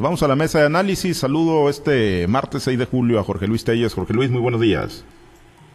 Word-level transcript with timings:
Vamos 0.00 0.22
a 0.22 0.28
la 0.28 0.36
mesa 0.36 0.60
de 0.60 0.66
análisis. 0.66 1.18
Saludo 1.18 1.68
este 1.68 2.28
martes 2.28 2.62
6 2.62 2.78
de 2.78 2.84
julio 2.84 3.18
a 3.18 3.24
Jorge 3.24 3.48
Luis 3.48 3.64
Telles. 3.64 3.94
Jorge 3.94 4.14
Luis, 4.14 4.30
muy 4.30 4.40
buenos 4.40 4.60
días. 4.60 5.04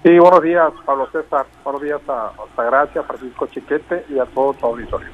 Sí, 0.02 0.18
buenos 0.18 0.42
días, 0.42 0.72
Pablo 0.86 1.10
César. 1.12 1.46
Buenos 1.66 1.82
días 1.82 2.00
a 2.08 2.32
Altagracia, 2.42 3.04
Francisco 3.04 3.48
Chiquete 3.48 4.06
y 4.08 4.18
a 4.20 4.26
todo 4.28 4.54
tu 4.54 4.66
auditorio. 4.66 5.10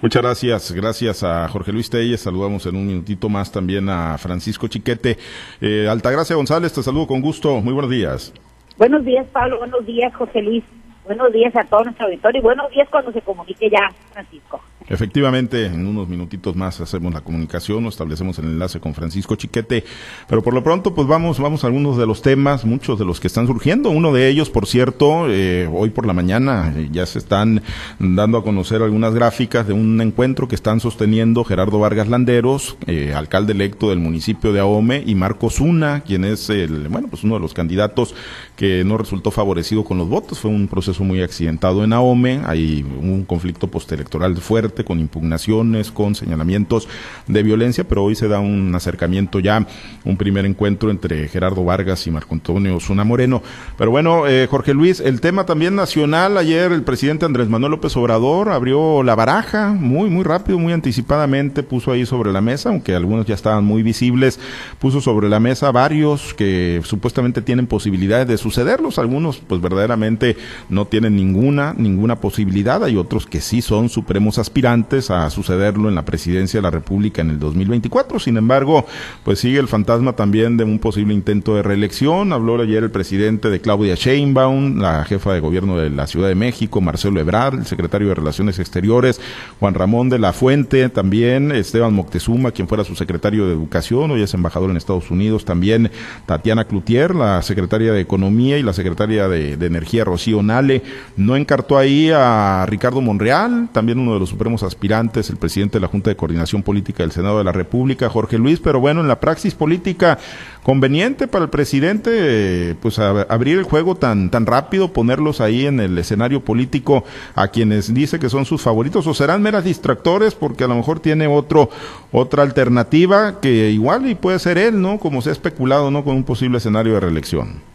Muchas 0.00 0.22
gracias, 0.22 0.70
gracias 0.70 1.24
a 1.24 1.48
Jorge 1.48 1.72
Luis 1.72 1.90
Telles. 1.90 2.20
Saludamos 2.20 2.64
en 2.66 2.76
un 2.76 2.86
minutito 2.86 3.28
más 3.28 3.50
también 3.50 3.88
a 3.88 4.16
Francisco 4.16 4.68
Chiquete. 4.68 5.18
Eh, 5.60 5.88
Altagracia 5.90 6.36
González, 6.36 6.72
te 6.72 6.84
saludo 6.84 7.08
con 7.08 7.20
gusto. 7.20 7.60
Muy 7.62 7.72
buenos 7.72 7.90
días. 7.90 8.32
Buenos 8.78 9.04
días, 9.04 9.26
Pablo. 9.32 9.58
Buenos 9.58 9.84
días, 9.84 10.14
Jorge 10.14 10.40
Luis. 10.40 10.62
Buenos 11.04 11.32
días 11.32 11.52
a 11.56 11.64
todo 11.64 11.82
nuestro 11.82 12.06
auditorio 12.06 12.38
y 12.38 12.42
buenos 12.44 12.70
días 12.70 12.88
cuando 12.88 13.10
se 13.10 13.22
comunique 13.22 13.68
ya, 13.68 13.90
Francisco. 14.12 14.60
Efectivamente, 14.88 15.66
en 15.66 15.86
unos 15.86 16.08
minutitos 16.08 16.56
más 16.56 16.80
hacemos 16.80 17.14
la 17.14 17.20
comunicación, 17.20 17.86
establecemos 17.86 18.38
el 18.38 18.46
enlace 18.46 18.80
con 18.80 18.94
Francisco 18.94 19.36
Chiquete, 19.36 19.84
pero 20.28 20.42
por 20.42 20.54
lo 20.54 20.62
pronto 20.62 20.94
pues 20.94 21.06
vamos, 21.06 21.38
vamos 21.38 21.64
a 21.64 21.68
algunos 21.68 21.96
de 21.96 22.06
los 22.06 22.20
temas, 22.20 22.64
muchos 22.64 22.98
de 22.98 23.04
los 23.04 23.20
que 23.20 23.28
están 23.28 23.46
surgiendo. 23.46 23.90
Uno 23.90 24.12
de 24.12 24.28
ellos, 24.28 24.50
por 24.50 24.66
cierto, 24.66 25.26
eh, 25.28 25.68
hoy 25.72 25.90
por 25.90 26.06
la 26.06 26.12
mañana 26.12 26.72
eh, 26.76 26.88
ya 26.90 27.06
se 27.06 27.18
están 27.18 27.62
dando 27.98 28.38
a 28.38 28.44
conocer 28.44 28.82
algunas 28.82 29.14
gráficas 29.14 29.66
de 29.66 29.72
un 29.72 30.00
encuentro 30.00 30.48
que 30.48 30.56
están 30.56 30.80
sosteniendo 30.80 31.44
Gerardo 31.44 31.78
Vargas 31.78 32.08
Landeros, 32.08 32.76
eh, 32.86 33.14
alcalde 33.14 33.52
electo 33.52 33.90
del 33.90 33.98
municipio 33.98 34.52
de 34.52 34.60
Ahome, 34.60 35.02
y 35.06 35.14
Marcos 35.14 35.60
Una, 35.60 36.00
quien 36.00 36.24
es 36.24 36.50
el, 36.50 36.88
bueno, 36.88 37.08
pues 37.08 37.22
uno 37.24 37.34
de 37.34 37.40
los 37.40 37.54
candidatos 37.54 38.14
que 38.56 38.84
no 38.84 38.98
resultó 38.98 39.30
favorecido 39.30 39.84
con 39.84 39.98
los 39.98 40.08
votos. 40.08 40.40
Fue 40.40 40.50
un 40.50 40.66
proceso 40.66 41.04
muy 41.04 41.22
accidentado 41.22 41.84
en 41.84 41.92
Ahome, 41.92 42.40
hay 42.44 42.82
un 42.82 43.24
conflicto 43.24 43.68
postelectoral 43.68 44.36
fuerte 44.38 44.71
con 44.84 44.98
impugnaciones, 44.98 45.92
con 45.92 46.14
señalamientos 46.14 46.88
de 47.26 47.42
violencia, 47.42 47.84
pero 47.84 48.02
hoy 48.02 48.14
se 48.14 48.28
da 48.28 48.40
un 48.40 48.74
acercamiento 48.74 49.38
ya, 49.38 49.66
un 50.04 50.16
primer 50.16 50.46
encuentro 50.46 50.90
entre 50.90 51.28
Gerardo 51.28 51.64
Vargas 51.64 52.06
y 52.06 52.10
Marco 52.10 52.34
Antonio 52.34 52.80
Zuna 52.80 53.04
Moreno. 53.04 53.42
Pero 53.76 53.90
bueno, 53.90 54.26
eh, 54.26 54.46
Jorge 54.50 54.72
Luis, 54.72 55.00
el 55.00 55.20
tema 55.20 55.44
también 55.44 55.76
nacional, 55.76 56.38
ayer 56.38 56.72
el 56.72 56.82
presidente 56.82 57.26
Andrés 57.26 57.48
Manuel 57.48 57.72
López 57.72 57.96
Obrador 57.96 58.48
abrió 58.48 59.02
la 59.02 59.14
baraja 59.14 59.68
muy, 59.68 60.08
muy 60.08 60.24
rápido, 60.24 60.58
muy 60.58 60.72
anticipadamente, 60.72 61.62
puso 61.62 61.92
ahí 61.92 62.06
sobre 62.06 62.32
la 62.32 62.40
mesa, 62.40 62.70
aunque 62.70 62.94
algunos 62.94 63.26
ya 63.26 63.34
estaban 63.34 63.64
muy 63.64 63.82
visibles, 63.82 64.40
puso 64.78 65.00
sobre 65.00 65.28
la 65.28 65.40
mesa 65.40 65.70
varios 65.70 66.34
que 66.34 66.80
supuestamente 66.84 67.42
tienen 67.42 67.66
posibilidades 67.66 68.26
de 68.26 68.38
sucederlos, 68.38 68.98
algunos 68.98 69.38
pues 69.38 69.60
verdaderamente 69.60 70.36
no 70.68 70.86
tienen 70.86 71.16
ninguna, 71.16 71.74
ninguna 71.76 72.16
posibilidad, 72.16 72.82
hay 72.82 72.96
otros 72.96 73.26
que 73.26 73.40
sí 73.40 73.62
son 73.62 73.88
supremos 73.88 74.38
aspirantes 74.38 74.61
a 74.64 75.30
sucederlo 75.30 75.88
en 75.88 75.94
la 75.94 76.04
presidencia 76.04 76.58
de 76.58 76.62
la 76.62 76.70
República 76.70 77.20
en 77.20 77.30
el 77.30 77.38
2024. 77.38 78.20
Sin 78.20 78.36
embargo, 78.36 78.86
pues 79.24 79.40
sigue 79.40 79.58
el 79.58 79.66
fantasma 79.66 80.12
también 80.14 80.56
de 80.56 80.64
un 80.64 80.78
posible 80.78 81.14
intento 81.14 81.56
de 81.56 81.62
reelección. 81.62 82.32
Habló 82.32 82.60
ayer 82.60 82.84
el 82.84 82.90
presidente 82.90 83.50
de 83.50 83.60
Claudia 83.60 83.96
Sheinbaum, 83.96 84.78
la 84.78 85.04
jefa 85.04 85.34
de 85.34 85.40
gobierno 85.40 85.76
de 85.76 85.90
la 85.90 86.06
Ciudad 86.06 86.28
de 86.28 86.36
México, 86.36 86.80
Marcelo 86.80 87.18
Ebrard, 87.18 87.58
el 87.58 87.66
secretario 87.66 88.08
de 88.08 88.14
Relaciones 88.14 88.60
Exteriores, 88.60 89.20
Juan 89.58 89.74
Ramón 89.74 90.08
de 90.08 90.18
la 90.18 90.32
Fuente, 90.32 90.88
también 90.90 91.50
Esteban 91.50 91.92
Moctezuma, 91.92 92.52
quien 92.52 92.68
fuera 92.68 92.84
su 92.84 92.94
secretario 92.94 93.46
de 93.46 93.52
Educación, 93.52 94.10
hoy 94.12 94.22
es 94.22 94.34
embajador 94.34 94.70
en 94.70 94.76
Estados 94.76 95.10
Unidos, 95.10 95.44
también 95.44 95.90
Tatiana 96.26 96.66
Cloutier, 96.66 97.14
la 97.14 97.42
secretaria 97.42 97.92
de 97.92 98.00
Economía 98.00 98.58
y 98.58 98.62
la 98.62 98.72
secretaria 98.72 99.28
de, 99.28 99.56
de 99.56 99.66
Energía, 99.66 100.04
Rocío 100.04 100.42
Nale. 100.42 100.82
No 101.16 101.36
encartó 101.36 101.78
ahí 101.78 102.10
a 102.14 102.64
Ricardo 102.68 103.00
Monreal, 103.00 103.68
también 103.72 103.98
uno 103.98 104.14
de 104.14 104.20
los 104.20 104.28
supremos 104.28 104.51
aspirantes, 104.62 105.30
el 105.30 105.36
presidente 105.36 105.78
de 105.78 105.80
la 105.80 105.88
Junta 105.88 106.10
de 106.10 106.16
Coordinación 106.16 106.62
Política 106.62 107.02
del 107.02 107.12
Senado 107.12 107.38
de 107.38 107.44
la 107.44 107.52
República, 107.52 108.08
Jorge 108.08 108.38
Luis, 108.38 108.60
pero 108.60 108.80
bueno, 108.80 109.00
en 109.00 109.08
la 109.08 109.20
praxis 109.20 109.54
política 109.54 110.18
conveniente 110.62 111.26
para 111.26 111.44
el 111.44 111.50
presidente 111.50 112.76
pues 112.80 112.98
abrir 112.98 113.58
el 113.58 113.64
juego 113.64 113.94
tan 113.94 114.30
tan 114.30 114.46
rápido, 114.46 114.92
ponerlos 114.92 115.40
ahí 115.40 115.66
en 115.66 115.80
el 115.80 115.96
escenario 115.98 116.44
político 116.44 117.04
a 117.34 117.48
quienes 117.48 117.92
dice 117.94 118.18
que 118.18 118.28
son 118.28 118.44
sus 118.44 118.62
favoritos 118.62 119.06
o 119.06 119.14
serán 119.14 119.42
meras 119.42 119.64
distractores 119.64 120.34
porque 120.34 120.64
a 120.64 120.68
lo 120.68 120.74
mejor 120.74 121.00
tiene 121.00 121.26
otro 121.26 121.70
otra 122.12 122.42
alternativa 122.42 123.40
que 123.40 123.70
igual 123.70 124.08
y 124.08 124.14
puede 124.14 124.38
ser 124.38 124.58
él, 124.58 124.80
¿no? 124.80 124.98
Como 124.98 125.22
se 125.22 125.30
ha 125.30 125.32
especulado, 125.32 125.90
¿no? 125.90 126.04
Con 126.04 126.16
un 126.16 126.24
posible 126.24 126.58
escenario 126.58 126.94
de 126.94 127.00
reelección. 127.00 127.71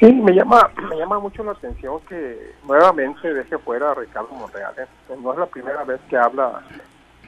Sí, 0.00 0.10
me 0.14 0.32
llama, 0.32 0.70
me 0.88 0.96
llama 0.96 1.18
mucho 1.18 1.44
la 1.44 1.52
atención 1.52 2.00
que 2.08 2.54
nuevamente 2.66 3.34
deje 3.34 3.58
fuera 3.58 3.90
a 3.90 3.94
Ricardo 3.94 4.30
Monreal. 4.30 4.72
¿eh? 4.78 4.86
No 5.22 5.34
es 5.34 5.38
la 5.38 5.44
primera 5.44 5.84
vez 5.84 6.00
que 6.08 6.16
habla 6.16 6.62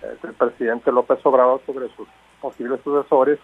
eh, 0.03 0.17
el 0.23 0.33
presidente 0.33 0.91
López 0.91 1.19
Obrador 1.23 1.61
sobre 1.67 1.95
sus 1.95 2.09
posibles 2.41 2.81
sucesores 2.83 3.39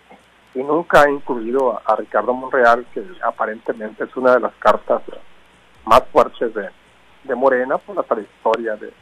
y 0.55 0.61
nunca 0.61 1.03
ha 1.03 1.11
incluido 1.11 1.79
a, 1.85 1.95
Ricardo 1.97 2.33
Monreal, 2.33 2.87
que 2.95 3.05
aparentemente 3.23 4.05
es 4.05 4.17
una 4.17 4.33
de 4.33 4.41
las 4.41 4.55
cartas 4.55 5.03
más 5.85 6.03
fuertes 6.11 6.55
de, 6.55 6.71
de 7.25 7.35
Morena 7.35 7.77
por 7.77 7.97
la 7.97 8.05
trayectoria 8.05 8.77
de, 8.77 8.95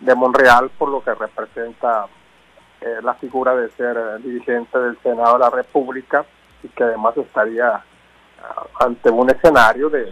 de 0.00 0.14
Monreal, 0.14 0.70
por 0.78 0.88
lo 0.88 1.04
que 1.04 1.12
representa 1.12 2.06
eh, 2.80 3.00
la 3.02 3.12
figura 3.12 3.54
de 3.54 3.68
ser 3.72 4.22
dirigente 4.22 4.78
del 4.78 4.98
Senado 5.02 5.34
de 5.34 5.40
la 5.40 5.50
República 5.50 6.24
y 6.62 6.68
que 6.68 6.84
además 6.84 7.18
estaría 7.18 7.84
ante 8.80 9.10
un 9.10 9.30
escenario 9.30 9.90
de, 9.90 10.06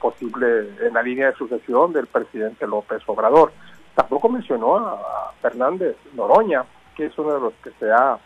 posible, 0.00 0.68
en 0.80 0.94
la 0.94 1.02
línea 1.02 1.30
de 1.30 1.36
sucesión 1.36 1.92
del 1.92 2.06
presidente 2.06 2.66
López 2.66 3.02
Obrador. 3.06 3.52
Tampoco 3.94 4.28
mencionó 4.28 4.76
a, 4.76 5.32
Fernández 5.40 5.96
Noroña, 6.14 6.64
que 6.96 7.06
es 7.06 7.18
uno 7.18 7.34
de 7.34 7.40
los 7.40 7.52
que 7.62 7.70
se 7.78 7.90
ha 7.90 8.18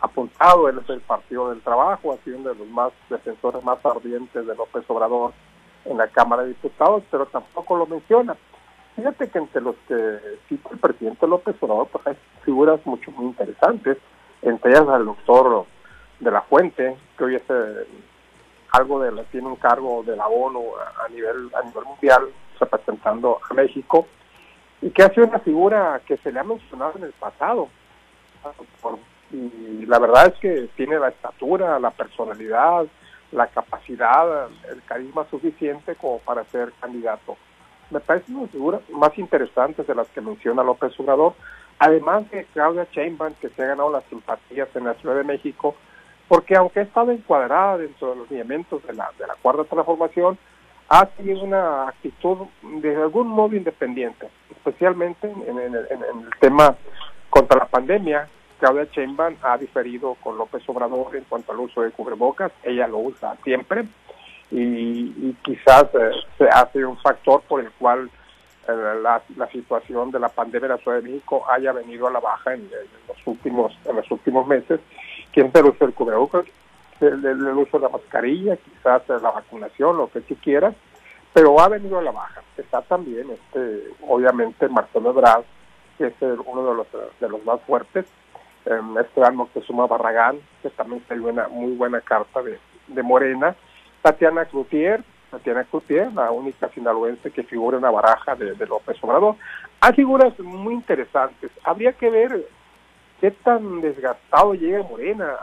apuntado, 0.00 0.68
él 0.68 0.78
es 0.78 0.86
del 0.86 1.00
Partido 1.00 1.50
del 1.50 1.60
Trabajo, 1.62 2.12
ha 2.12 2.24
sido 2.24 2.38
uno 2.38 2.50
de 2.50 2.54
los 2.54 2.68
más 2.68 2.92
defensores 3.08 3.62
más 3.64 3.84
ardientes 3.84 4.46
de 4.46 4.54
López 4.54 4.84
Obrador 4.88 5.32
en 5.84 5.98
la 5.98 6.06
Cámara 6.08 6.42
de 6.42 6.48
Diputados, 6.48 7.02
pero 7.10 7.26
tampoco 7.26 7.76
lo 7.76 7.86
menciona. 7.86 8.36
Fíjate 8.94 9.28
que 9.30 9.38
entre 9.38 9.62
los 9.62 9.74
que 9.88 10.18
cita 10.48 10.70
el 10.72 10.78
presidente 10.78 11.26
López 11.26 11.56
Obrador, 11.60 11.88
pues 11.88 12.06
hay 12.06 12.16
figuras 12.44 12.80
mucho 12.84 13.10
muy 13.12 13.26
interesantes, 13.26 13.98
entre 14.42 14.70
ellas 14.70 14.86
el 14.94 15.06
doctor 15.06 15.66
de 16.20 16.30
la 16.30 16.42
Fuente, 16.42 16.96
que 17.16 17.24
hoy 17.24 17.34
es 17.34 17.42
algo 18.72 19.00
de 19.00 19.24
tiene 19.24 19.48
un 19.48 19.56
cargo 19.56 20.02
de 20.02 20.16
la 20.16 20.26
ONU 20.26 20.64
a, 21.04 21.08
nivel 21.08 21.50
a 21.54 21.62
nivel 21.66 21.84
mundial 21.84 22.28
representando 22.58 23.38
a 23.48 23.54
México 23.54 24.06
y 24.82 24.90
que 24.90 25.02
ha 25.02 25.12
sido 25.12 25.26
una 25.26 25.40
figura 25.40 26.00
que 26.06 26.16
se 26.18 26.32
le 26.32 26.40
ha 26.40 26.44
mencionado 26.44 26.94
en 26.96 27.04
el 27.04 27.12
pasado 27.12 27.68
y 29.32 29.86
la 29.86 29.98
verdad 29.98 30.26
es 30.28 30.34
que 30.40 30.68
tiene 30.76 30.98
la 30.98 31.08
estatura, 31.08 31.78
la 31.78 31.90
personalidad, 31.90 32.86
la 33.32 33.46
capacidad, 33.46 34.48
el 34.68 34.82
carisma 34.82 35.24
suficiente 35.30 35.94
como 35.94 36.18
para 36.18 36.44
ser 36.46 36.72
candidato. 36.80 37.36
Me 37.90 38.00
parece 38.00 38.32
una 38.32 38.48
figura 38.48 38.80
más 38.90 39.16
interesante 39.18 39.82
de 39.84 39.94
las 39.94 40.08
que 40.08 40.20
menciona 40.20 40.62
López 40.62 40.98
Obrador, 40.98 41.34
además 41.78 42.28
de 42.30 42.44
Claudia 42.46 42.86
Sheinbaum, 42.90 43.34
que 43.34 43.50
se 43.50 43.62
ha 43.62 43.66
ganado 43.66 43.90
las 43.90 44.04
simpatías 44.04 44.68
en 44.74 44.84
la 44.84 44.94
Ciudad 44.94 45.16
de 45.16 45.24
México 45.24 45.76
porque 46.30 46.54
aunque 46.54 46.78
ha 46.78 46.84
estado 46.84 47.10
encuadrada 47.10 47.78
dentro 47.78 48.10
de 48.10 48.16
los 48.18 48.30
lineamientos 48.30 48.86
de 48.86 48.94
la, 48.94 49.10
de 49.18 49.26
la 49.26 49.34
cuarta 49.42 49.64
transformación, 49.64 50.38
ha 50.88 51.04
tenido 51.06 51.42
una 51.42 51.88
actitud 51.88 52.46
de 52.62 52.94
algún 52.94 53.26
modo 53.26 53.56
independiente, 53.56 54.28
especialmente 54.48 55.28
en, 55.28 55.58
el 55.58 56.30
tema 56.38 56.76
contra 57.30 57.58
la 57.58 57.66
pandemia. 57.66 58.28
Claudia 58.60 58.86
Sheinbaum 58.92 59.38
ha 59.42 59.58
diferido 59.58 60.14
con 60.22 60.38
López 60.38 60.62
Obrador 60.68 61.16
en 61.16 61.24
cuanto 61.24 61.50
al 61.50 61.58
uso 61.58 61.82
de 61.82 61.90
cubrebocas, 61.90 62.52
ella 62.62 62.86
lo 62.86 62.98
usa 62.98 63.36
siempre 63.42 63.86
y, 64.52 65.32
quizás 65.42 65.86
eh, 65.94 66.12
se 66.38 66.48
hace 66.48 66.84
un 66.84 66.96
factor 66.98 67.42
por 67.42 67.58
el 67.58 67.72
cual 67.72 68.08
eh, 68.68 69.00
la, 69.02 69.20
situación 69.50 70.12
de 70.12 70.20
la 70.20 70.28
pandemia 70.28 70.66
en 70.66 70.72
la 70.74 70.78
Ciudad 70.78 70.98
de 70.98 71.08
México 71.08 71.44
haya 71.50 71.72
venido 71.72 72.06
a 72.06 72.12
la 72.12 72.20
baja 72.20 72.54
en 72.54 72.70
los 73.08 73.16
últimos 73.26 73.76
en 73.84 73.96
los 73.96 74.08
últimos 74.12 74.46
meses 74.46 74.78
quién 75.32 75.50
el 75.54 75.64
uso 75.66 75.84
del 75.84 75.94
cubrebocas, 75.94 76.44
el, 77.00 77.24
el, 77.24 77.46
uso 77.56 77.78
la 77.78 77.88
mascarilla, 77.88 78.56
quizás 78.56 79.02
la 79.08 79.30
vacunación, 79.30 79.96
lo 79.96 80.10
que 80.10 80.20
tú 80.20 80.36
quieras, 80.36 80.74
pero 81.32 81.58
ha 81.60 81.68
venido 81.68 81.98
a 81.98 82.02
la 82.02 82.10
baja. 82.10 82.42
Está 82.56 82.82
también, 82.82 83.30
este, 83.30 83.84
obviamente, 84.06 84.68
Marcelo 84.68 85.10
Ebrard, 85.10 85.44
que 85.96 86.08
es 86.08 86.14
uno 86.20 86.64
de 86.64 86.74
los, 86.74 86.86
de 87.20 87.28
los 87.28 87.44
más 87.44 87.60
fuertes, 87.62 88.06
este 88.64 89.00
Esteban 89.00 89.36
Moctezuma 89.36 89.86
Barragán, 89.86 90.38
que 90.62 90.70
también 90.70 91.02
tiene 91.08 91.24
una 91.24 91.48
muy 91.48 91.72
buena 91.76 92.00
carta 92.00 92.42
de, 92.42 92.58
de 92.88 93.02
Morena, 93.02 93.56
Tatiana 94.02 94.44
Cloutier, 94.44 95.02
Tatiana 95.30 95.64
Cloutier, 95.64 96.12
la 96.12 96.30
única 96.30 96.68
sinaloense 96.68 97.30
que 97.30 97.42
figura 97.42 97.76
en 97.78 97.84
la 97.84 97.90
baraja 97.90 98.34
de 98.34 98.66
López 98.66 98.96
Obrador. 99.02 99.36
Hay 99.80 99.94
figuras 99.94 100.38
muy 100.40 100.74
interesantes. 100.74 101.50
Habría 101.64 101.92
que 101.92 102.10
ver 102.10 102.44
qué 103.20 103.30
tan 103.30 103.80
desgastado 103.80 104.54
llega 104.54 104.82
Morena 104.82 105.36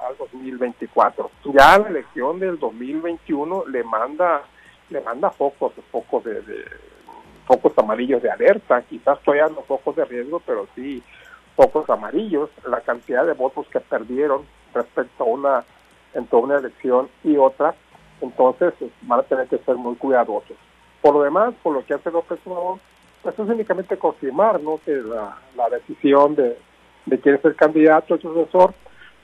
al 0.00 0.16
2024. 0.16 1.30
Ya 1.52 1.78
la 1.78 1.88
elección 1.88 2.38
del 2.38 2.58
2021 2.58 3.64
le 3.66 3.82
manda 3.82 4.42
le 4.90 5.00
manda 5.00 5.30
focos, 5.30 5.72
focos 5.90 6.24
de, 6.24 6.42
focos 7.46 7.72
amarillos 7.78 8.22
de 8.22 8.30
alerta, 8.30 8.82
quizás 8.82 9.18
todavía 9.22 9.48
no 9.48 9.62
focos 9.62 9.96
de 9.96 10.04
riesgo, 10.04 10.40
pero 10.40 10.68
sí 10.74 11.02
pocos 11.56 11.88
amarillos, 11.88 12.50
la 12.68 12.80
cantidad 12.80 13.24
de 13.24 13.32
votos 13.32 13.66
que 13.68 13.80
perdieron 13.80 14.42
respecto 14.74 15.24
a 15.24 15.26
una 15.26 15.64
en 16.12 16.26
toda 16.26 16.42
una 16.42 16.58
elección 16.58 17.08
y 17.24 17.36
otra, 17.36 17.74
entonces 18.20 18.72
pues, 18.78 18.90
van 19.02 19.20
a 19.20 19.24
tener 19.24 19.48
que 19.48 19.58
ser 19.58 19.74
muy 19.74 19.96
cuidadosos. 19.96 20.56
Por 21.00 21.14
lo 21.14 21.22
demás, 21.22 21.54
por 21.62 21.74
lo 21.74 21.84
que 21.84 21.94
hace 21.94 22.10
López 22.10 22.38
Obrador, 22.44 22.78
pues 23.22 23.34
es 23.36 23.48
únicamente 23.48 23.96
confirmar 23.96 24.60
¿no? 24.60 24.78
que 24.84 25.02
la 25.56 25.68
decisión 25.70 26.36
de, 26.36 26.56
de 27.06 27.18
quién 27.18 27.36
es 27.36 27.44
el 27.44 27.56
candidato, 27.56 28.18
sucesor, 28.18 28.74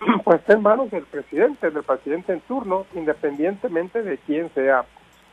pues 0.24 0.40
está 0.40 0.54
en 0.54 0.62
manos 0.62 0.90
del 0.90 1.04
presidente, 1.04 1.70
del 1.70 1.82
presidente 1.82 2.32
en 2.32 2.40
turno, 2.40 2.86
independientemente 2.94 4.02
de 4.02 4.18
quién 4.18 4.50
sea 4.54 4.84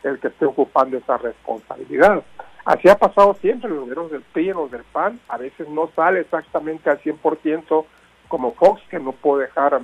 el 0.03 0.19
que 0.19 0.27
esté 0.27 0.45
ocupando 0.45 0.97
esa 0.97 1.17
responsabilidad. 1.17 2.23
Así 2.65 2.89
ha 2.89 2.97
pasado 2.97 3.33
siempre 3.35 3.69
los 3.69 3.81
gobiernos 3.81 4.11
del 4.11 4.21
PRI, 4.21 4.53
los 4.53 4.69
del 4.69 4.83
PAN, 4.83 5.19
a 5.29 5.37
veces 5.37 5.69
no 5.69 5.89
sale 5.95 6.21
exactamente 6.21 6.89
al 6.89 6.99
100% 7.01 7.85
como 8.27 8.53
Fox, 8.53 8.81
que 8.89 8.99
no 8.99 9.13
puede 9.13 9.45
dejar 9.45 9.79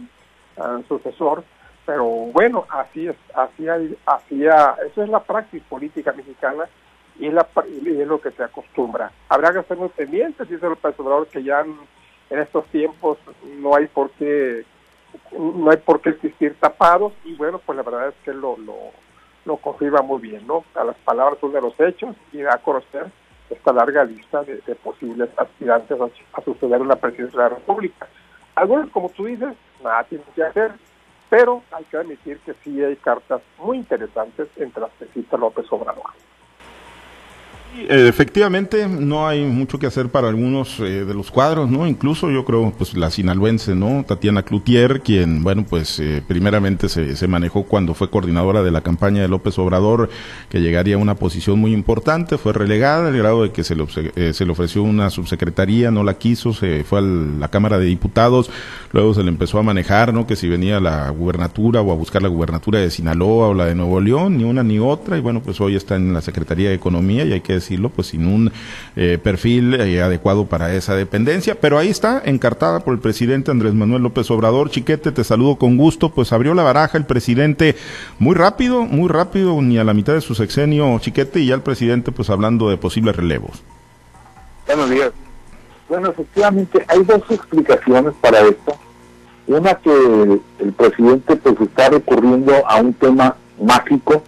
al 0.57 0.86
sucesor, 0.88 1.44
pero 1.86 2.06
bueno, 2.06 2.65
así 2.69 3.07
es, 3.07 3.15
así 3.33 3.68
hay, 3.68 3.98
así 4.06 4.45
eso 4.45 5.04
es 5.04 5.10
la 5.10 5.21
práctica 5.21 5.65
política 5.69 6.13
mexicana 6.13 6.65
y 7.19 7.30
la, 7.30 7.48
es 7.65 8.07
lo 8.07 8.19
que 8.19 8.31
se 8.31 8.44
acostumbra. 8.44 9.12
Habrá 9.30 9.54
que 9.54 9.63
ser 9.63 9.77
muy 9.77 9.89
pendientes, 9.89 10.50
dice 10.50 10.65
el 10.65 10.74
observador, 10.74 11.27
que 11.27 11.44
ya 11.44 11.63
en, 12.30 12.40
estos 12.40 12.66
tiempos 12.68 13.18
no 13.58 13.75
hay 13.75 13.88
por 13.88 14.12
qué 14.12 14.66
no 15.31 15.70
hay 15.70 15.78
por 15.78 16.02
qué 16.02 16.10
existir 16.10 16.56
tapados 16.60 17.14
y 17.24 17.36
bueno, 17.36 17.60
pues 17.60 17.75
la 17.75 17.84
verdad 17.84 18.10
es 18.10 18.16
que 18.24 18.34
lo, 18.34 18.58
lo, 18.58 18.75
lo 19.46 19.58
confirma 19.58 20.02
muy 20.02 20.22
bien, 20.22 20.46
¿no? 20.48 20.64
A 20.75 20.84
las 20.84 20.96
palabras 20.98 21.38
son 21.40 21.54
de 21.54 21.62
los 21.62 21.80
hechos 21.80 22.16
y 22.31 22.42
da 22.42 22.56
a 22.56 22.58
conocer 22.60 23.08
esta 23.50 23.74
larga 23.74 24.04
lista 24.04 24.44
de, 24.44 24.58
posibles 24.75 25.30
aspirantes 25.38 26.00
a, 26.00 26.06
a, 26.06 26.44
suceder 26.44 26.81
en 26.81 26.88
la 26.88 26.96
presidencia 26.96 27.44
de 27.44 27.50
la 27.50 27.56
República. 27.56 28.08
Algunos, 28.56 28.90
como 28.92 29.10
tú 29.10 29.25
dices, 29.25 29.54
nada 29.84 30.04
tienen 30.06 30.28
que 30.36 30.44
hacer, 30.44 30.72
pero 31.30 31.64
hay 31.72 31.84
que 31.86 31.98
admitir 31.98 32.40
que 32.40 32.54
sí 32.64 32.84
hay 32.84 32.96
cartas 32.96 33.42
muy 33.60 33.78
interesantes 33.78 34.48
entre 34.56 34.81
las 34.81 34.92
que 34.94 35.06
cita 35.06 35.38
López 35.38 35.66
Obrador. 35.72 36.12
Eh, 37.75 38.08
efectivamente, 38.08 38.88
no 38.88 39.28
hay 39.28 39.44
mucho 39.44 39.80
que 39.80 39.88
hacer 39.88 40.10
para 40.10 40.30
algunos 40.30 40.80
eh, 40.80 41.06
de 41.06 41.14
los 41.14 41.31
cuadros, 41.31 41.72
¿no? 41.72 41.88
Incluso 41.88 42.30
yo 42.30 42.46
creo, 42.46 42.72
pues 42.78 42.94
la 42.96 43.10
sinaloense, 43.10 43.74
¿no? 43.74 44.06
Tatiana 44.08 44.44
Cloutier, 44.44 45.02
quien, 45.02 45.44
bueno, 45.44 45.66
pues 45.68 46.00
eh, 46.00 46.22
primeramente 46.28 46.88
se, 46.88 47.16
se, 47.16 47.28
manejó 47.28 47.64
cuando 47.64 47.96
fue 47.96 48.12
coordinadora 48.12 48.62
de 48.62 48.70
la 48.70 48.81
campaña 48.81 49.24
de 49.24 49.28
López 49.28 49.58
Obrador, 49.58 50.10
que 50.50 50.62
llegaría 50.62 50.96
a 50.96 51.00
una 51.00 51.16
posición 51.16 51.58
muy 51.60 51.74
importante, 51.74 52.38
fue 52.38 52.54
relegada 52.54 53.08
al 53.08 53.18
grado 53.18 53.42
de 53.42 53.52
que 53.52 53.64
se 53.64 53.75
le, 53.75 54.34
se 54.34 54.46
le 54.46 54.52
ofreció 54.52 54.84
una 54.84 55.10
subsecretaría, 55.10 55.90
no 55.90 56.04
la 56.04 56.14
quiso, 56.14 56.54
se 56.54 56.84
fue 56.84 57.00
a 57.00 57.02
la 57.02 57.48
Cámara 57.48 57.80
de 57.80 57.86
Diputados, 57.86 58.52
luego 58.92 59.16
se 59.16 59.24
le 59.24 59.30
empezó 59.30 59.58
a 59.58 59.64
manejar, 59.64 60.14
¿no? 60.14 60.28
Que 60.28 60.36
si 60.36 60.48
venía 60.48 60.78
a 60.78 60.81
la 60.81 61.10
gubernatura 61.10 61.81
o 61.81 61.92
a 61.92 61.96
buscar 61.96 62.22
la 62.22 62.30
gubernatura 62.30 62.80
de 62.80 62.92
Sinaloa 62.92 63.48
o 63.50 63.54
la 63.56 63.66
de 63.66 63.74
Nuevo 63.74 64.00
León, 64.00 64.38
ni 64.38 64.44
una 64.44 64.62
ni 64.62 64.78
otra, 64.78 65.18
y 65.18 65.22
bueno, 65.22 65.42
pues 65.42 65.60
hoy 65.60 65.75
está 65.75 65.96
en 65.96 66.14
la 66.14 66.22
Secretaría 66.22 66.70
de 66.70 66.75
Economía 66.75 67.25
y 67.25 67.34
hay 67.34 67.42
que 67.42 67.62
decirlo, 67.63 67.89
pues 67.89 68.07
sin 68.07 68.27
un 68.27 68.51
eh, 68.95 69.18
perfil 69.21 69.74
eh, 69.75 70.01
adecuado 70.01 70.45
para 70.45 70.74
esa 70.74 70.95
dependencia. 70.95 71.56
Pero 71.60 71.77
ahí 71.77 71.89
está, 71.89 72.21
encartada 72.25 72.81
por 72.81 72.94
el 72.94 73.00
presidente 73.00 73.51
Andrés 73.51 73.74
Manuel 73.74 74.04
López 74.04 74.30
Obrador. 74.31 74.69
Chiquete, 74.69 75.12
te 75.12 75.24
saludo 75.24 75.56
con 75.56 75.77
gusto. 75.77 76.10
Pues 76.10 76.33
abrió 76.33 76.54
la 76.54 76.63
baraja 76.63 76.98
el 76.98 77.06
presidente 77.06 77.75
muy 78.19 78.36
rápido, 78.36 78.83
muy 78.83 79.10
rápido, 79.10 79.62
ni 79.62 79.77
a 79.77 79.83
la 79.83 79.94
mitad 79.94 80.13
de 80.13 80.21
su 80.21 80.36
sexenio, 80.36 81.00
Chiquete, 81.00 81.39
y 81.39 81.48
ya 81.48 81.56
el 81.56 81.62
presidente 81.62 82.12
pues 82.12 82.30
hablando 82.30 82.69
de 82.69 82.77
posibles 82.77 83.15
relevos. 83.15 83.63
Buenos 84.68 84.89
días. 84.89 85.12
Bueno, 85.89 86.10
efectivamente, 86.10 86.83
hay 86.88 87.04
dos 87.04 87.21
explicaciones 87.30 88.13
para 88.21 88.39
esto. 88.42 88.75
Una 89.48 89.75
que 89.75 90.42
el 90.60 90.74
presidente 90.74 91.36
pues 91.36 91.56
está 91.60 91.89
recurriendo 91.89 92.54
a 92.68 92.77
un 92.77 92.94
tema 92.94 93.36
mágico 93.62 94.24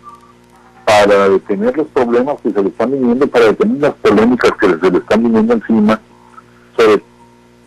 para 1.04 1.30
detener 1.30 1.78
los 1.78 1.88
problemas 1.88 2.40
que 2.42 2.52
se 2.52 2.62
le 2.62 2.70
están 2.70 2.92
viniendo, 2.92 3.28
para 3.28 3.46
detener 3.46 3.82
las 3.82 3.94
polémicas 3.96 4.52
que 4.60 4.68
se 4.68 4.92
le 4.92 4.98
están 4.98 5.24
viniendo 5.24 5.54
encima 5.54 6.00
sobre 6.78 7.04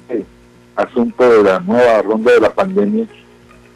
el 0.08 0.26
asunto 0.76 1.28
de 1.28 1.42
la 1.42 1.60
nueva 1.60 2.02
ronda 2.02 2.32
de 2.32 2.40
la 2.40 2.50
pandemia, 2.50 3.06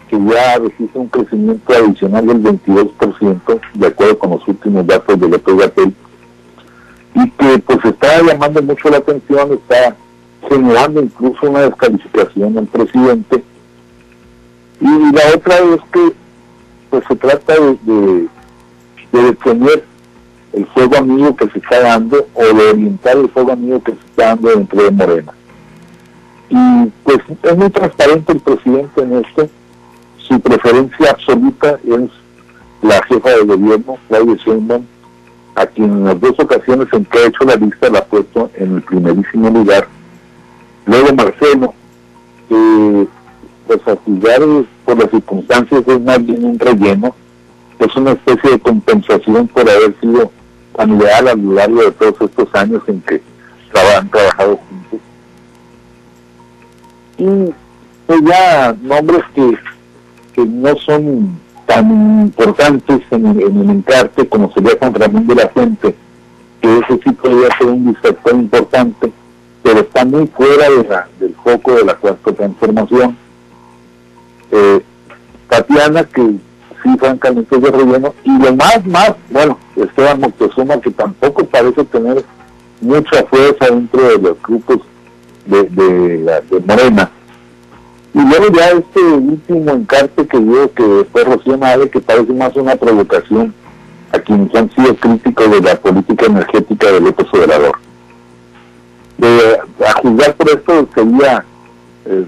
que 0.09 0.19
ya 0.25 0.59
registra 0.59 1.01
un 1.01 1.09
crecimiento 1.09 1.73
adicional 1.73 2.27
del 2.27 2.43
22%, 2.43 3.61
de 3.75 3.87
acuerdo 3.87 4.19
con 4.19 4.31
los 4.31 4.49
últimos 4.49 4.87
datos 4.87 5.21
del 5.21 5.35
otro 5.35 5.57
Gatel, 5.57 5.95
y 7.15 7.31
que 7.31 7.59
pues 7.59 7.85
está 7.85 8.23
llamando 8.23 8.63
mucho 8.63 8.89
la 8.89 8.99
atención, 8.99 9.53
está 9.53 9.97
generando 10.49 11.03
incluso 11.03 11.51
una 11.51 11.61
descalificación 11.61 12.59
al 12.59 12.67
presidente. 12.67 13.43
Y 14.81 15.13
la 15.13 15.37
otra 15.37 15.59
es 15.59 15.81
que 15.93 16.13
pues 16.91 17.05
se 17.07 17.17
trata 17.17 17.55
de 17.55 17.79
de 17.83 18.29
detener 19.19 19.85
el 20.53 20.67
fuego 20.67 20.97
amigo 20.97 21.37
que 21.37 21.49
se 21.49 21.59
está 21.59 21.81
dando 21.81 22.27
o 22.35 22.43
de 22.43 22.71
orientar 22.71 23.17
el 23.17 23.29
fuego 23.31 23.53
amigo 23.53 23.83
que 23.83 23.93
se 23.93 23.99
está 23.99 24.27
dando 24.29 24.51
dentro 24.51 24.83
de 24.83 24.91
Morena. 24.91 25.33
Y 26.49 26.93
pues 27.05 27.19
es 27.43 27.57
muy 27.57 27.71
transparente 27.71 28.33
el 28.33 28.41
presidente 28.41 29.03
en 29.03 29.25
esto. 29.25 29.49
Su 30.19 30.41
preferencia 30.41 31.11
absoluta 31.11 31.79
es 31.85 32.11
la 32.83 33.03
jefa 33.05 33.31
de 33.31 33.45
gobierno, 33.45 33.97
Claudia 34.09 34.37
Sheinbaum, 34.37 34.85
a 35.55 35.67
quien 35.67 35.91
en 35.91 36.05
las 36.05 36.21
dos 36.21 36.39
ocasiones 36.39 36.89
en 36.93 37.05
que 37.07 37.19
ha 37.19 37.27
hecho 37.27 37.45
la 37.45 37.57
lista 37.57 37.89
la 37.89 38.01
ha 38.01 38.05
puesto 38.05 38.51
en 38.55 38.77
el 38.77 38.83
primerísimo 38.83 39.51
lugar. 39.51 39.87
Luego 40.87 41.15
Marcelo, 41.15 41.75
que 42.49 43.07
pues 43.67 43.81
a 43.87 43.97
por 44.85 44.99
las 44.99 45.11
circunstancias 45.11 45.85
es 45.87 46.01
más 46.01 46.25
bien 46.25 46.45
un 46.45 46.59
relleno, 46.59 47.15
es 47.85 47.97
una 47.97 48.13
especie 48.13 48.51
de 48.51 48.61
compensación 48.61 49.49
por 49.49 49.69
haber 49.69 49.95
sido 50.01 50.31
tan 50.77 50.99
leal 50.99 51.29
a 51.29 51.35
lo 51.35 51.53
largo 51.55 51.83
de 51.83 51.93
todos 51.93 52.15
estos 52.21 52.55
años 52.55 52.83
en 52.87 53.01
que 53.03 53.23
han 53.99 54.11
trabajado 54.11 54.59
juntos. 54.59 55.01
Y 57.19 57.55
pues 58.07 58.21
ya 58.25 58.77
nombres 58.83 59.23
que, 59.35 59.57
que 60.35 60.45
no 60.45 60.77
son 60.77 61.39
tan 61.67 62.23
importantes 62.23 63.01
en, 63.11 63.27
el 63.27 63.71
encarte 63.71 64.29
como 64.29 64.53
sería 64.53 64.79
contra 64.79 65.09
mí 65.09 65.25
de 65.25 65.35
la 65.35 65.49
gente, 65.49 65.95
que 66.61 66.79
ese 66.79 67.01
sí 67.03 67.11
podría 67.13 67.57
ser 67.57 67.69
un 67.69 67.87
distractor 67.87 68.35
importante, 68.35 69.13
pero 69.63 69.81
está 69.81 70.05
muy 70.05 70.27
fuera 70.27 70.69
de 70.69 70.85
la, 70.89 71.09
del 71.19 71.35
foco 71.37 71.75
de 71.75 71.85
la 71.85 71.95
cuarta 71.95 72.33
transformación. 72.33 73.17
Eh, 74.51 74.83
Tatiana, 75.49 76.05
que 76.05 76.35
sí, 76.83 76.97
francamente, 76.99 77.59
de 77.59 77.71
relleno. 77.71 78.15
Y 78.25 78.39
lo 78.39 78.55
más, 78.55 78.85
más, 78.87 79.15
bueno, 79.31 79.59
Esteban 79.77 80.21
Moctezuma, 80.21 80.81
que 80.81 80.91
tampoco 80.91 81.45
parece 81.45 81.85
tener 81.85 82.25
mucha 82.81 83.25
fuerza 83.25 83.67
dentro 83.67 84.03
de 84.03 84.19
los 84.19 84.43
grupos 84.43 84.81
de, 85.47 85.63
de, 85.65 86.61
Morena. 86.67 87.11
Y 88.15 88.21
luego 88.21 88.49
ya 88.55 88.71
este 88.71 89.01
último 89.01 89.71
encarte 89.71 90.27
que 90.27 90.39
dio, 90.39 90.73
que 90.75 91.07
fue 91.11 91.25
Rocío 91.25 91.57
Nave, 91.57 91.89
que 91.89 92.01
parece 92.01 92.33
más 92.33 92.55
una 92.57 92.77
provocación 92.77 93.55
a 94.13 94.19
quienes 94.19 94.55
han 94.55 94.71
sido 94.75 94.95
críticos 94.97 95.51
de 95.51 95.61
la 95.61 95.77
política 95.77 96.27
energética 96.27 96.93
del 96.93 97.05
López 97.05 97.27
Obrador. 97.33 97.79
a 99.87 99.93
juzgar 100.01 100.35
por 100.35 100.51
esto 100.51 100.89
sería 100.95 101.45
eh, 102.05 102.27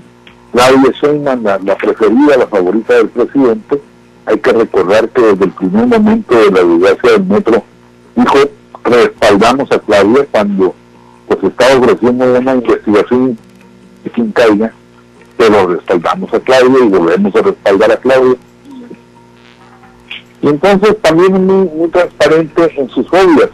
Claudia 0.52 0.92
Sheinbaum 0.92 1.42
la, 1.42 1.58
la 1.58 1.76
preferida, 1.76 2.37
la 2.38 2.46
favorita 2.46 2.94
del 2.94 3.08
presidente, 3.08 3.82
hay 4.26 4.38
que 4.38 4.52
recordar 4.52 5.09
que 5.11 5.21
desde 5.21 5.45
el 5.45 5.52
primer 5.52 5.87
momento 5.87 6.35
de 6.35 6.50
la 6.50 6.62
desgracia 6.62 7.12
del 7.12 7.25
metro, 7.25 7.62
dijo, 8.16 8.38
respaldamos 8.85 9.71
a 9.73 9.78
Claudia 9.78 10.26
cuando 10.31 10.75
pues 11.26 11.43
estaba 11.43 11.76
ofreciendo 11.76 12.38
una 12.38 12.54
investigación 12.54 13.38
quien 14.14 14.33
caiga, 14.33 14.73
pero 15.37 15.66
respaldamos 15.66 16.33
a 16.33 16.40
Claudia 16.40 16.85
y 16.85 16.88
volvemos 16.88 17.35
a 17.35 17.43
respaldar 17.43 17.93
a 17.93 17.97
Claudia. 17.97 18.37
Y 20.43 20.49
entonces 20.49 21.00
también 21.00 21.47
muy, 21.47 21.69
muy 21.69 21.88
transparente 21.88 22.73
en 22.76 22.88
sus 22.90 23.07
obras. 23.09 23.50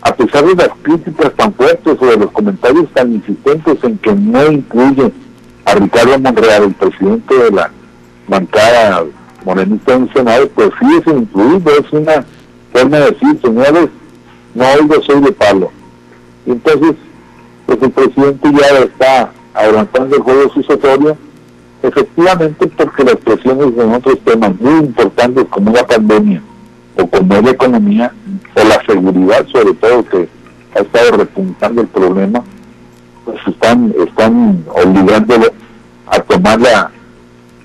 A 0.00 0.14
pesar 0.14 0.44
de 0.44 0.54
las 0.54 0.70
críticas 0.82 1.32
tan 1.34 1.52
fuertes 1.52 1.96
o 2.00 2.06
de 2.06 2.16
los 2.16 2.30
comentarios 2.30 2.88
tan 2.94 3.12
insistentes 3.12 3.82
en 3.82 3.98
que 3.98 4.14
no 4.14 4.50
incluye 4.50 5.12
a 5.64 5.74
Ricardo 5.74 6.18
Monreal, 6.18 6.64
el 6.64 6.74
presidente 6.74 7.34
de 7.34 7.50
la 7.50 7.70
bancada 8.28 9.04
morenista 9.46 9.94
en 9.94 10.12
Senado, 10.12 10.48
pues 10.56 10.70
sí 10.80 10.86
es 10.98 11.06
incluido, 11.06 11.70
es 11.70 11.92
una 11.92 12.26
forma 12.72 12.98
de 12.98 13.10
decir, 13.12 13.40
señores, 13.40 13.88
no 14.54 14.64
oigo, 14.72 15.00
soy 15.02 15.20
de 15.20 15.32
palo. 15.32 15.70
Entonces, 16.46 16.96
pues 17.64 17.78
el 17.80 17.90
presidente 17.92 18.50
ya 18.52 18.78
está 18.80 19.30
adelantando 19.54 20.16
el 20.16 20.22
juego 20.22 20.52
sucesorio, 20.52 21.16
efectivamente 21.80 22.66
porque 22.66 23.04
las 23.04 23.16
presiones 23.16 23.66
en 23.78 23.94
otros 23.94 24.18
temas 24.24 24.60
muy 24.60 24.80
importantes 24.80 25.46
como 25.48 25.70
la 25.70 25.86
pandemia, 25.86 26.42
o 26.96 27.06
como 27.06 27.40
la 27.40 27.50
economía, 27.50 28.12
o 28.56 28.64
la 28.68 28.84
seguridad 28.84 29.46
sobre 29.46 29.74
todo 29.74 30.04
que 30.06 30.28
ha 30.74 30.80
estado 30.80 31.18
repuntando 31.18 31.82
el 31.82 31.86
problema, 31.86 32.42
pues 33.24 33.38
están, 33.46 33.94
están 34.04 34.64
obligándolo 34.74 35.46
a 36.08 36.18
tomar 36.20 36.60
la, 36.60 36.90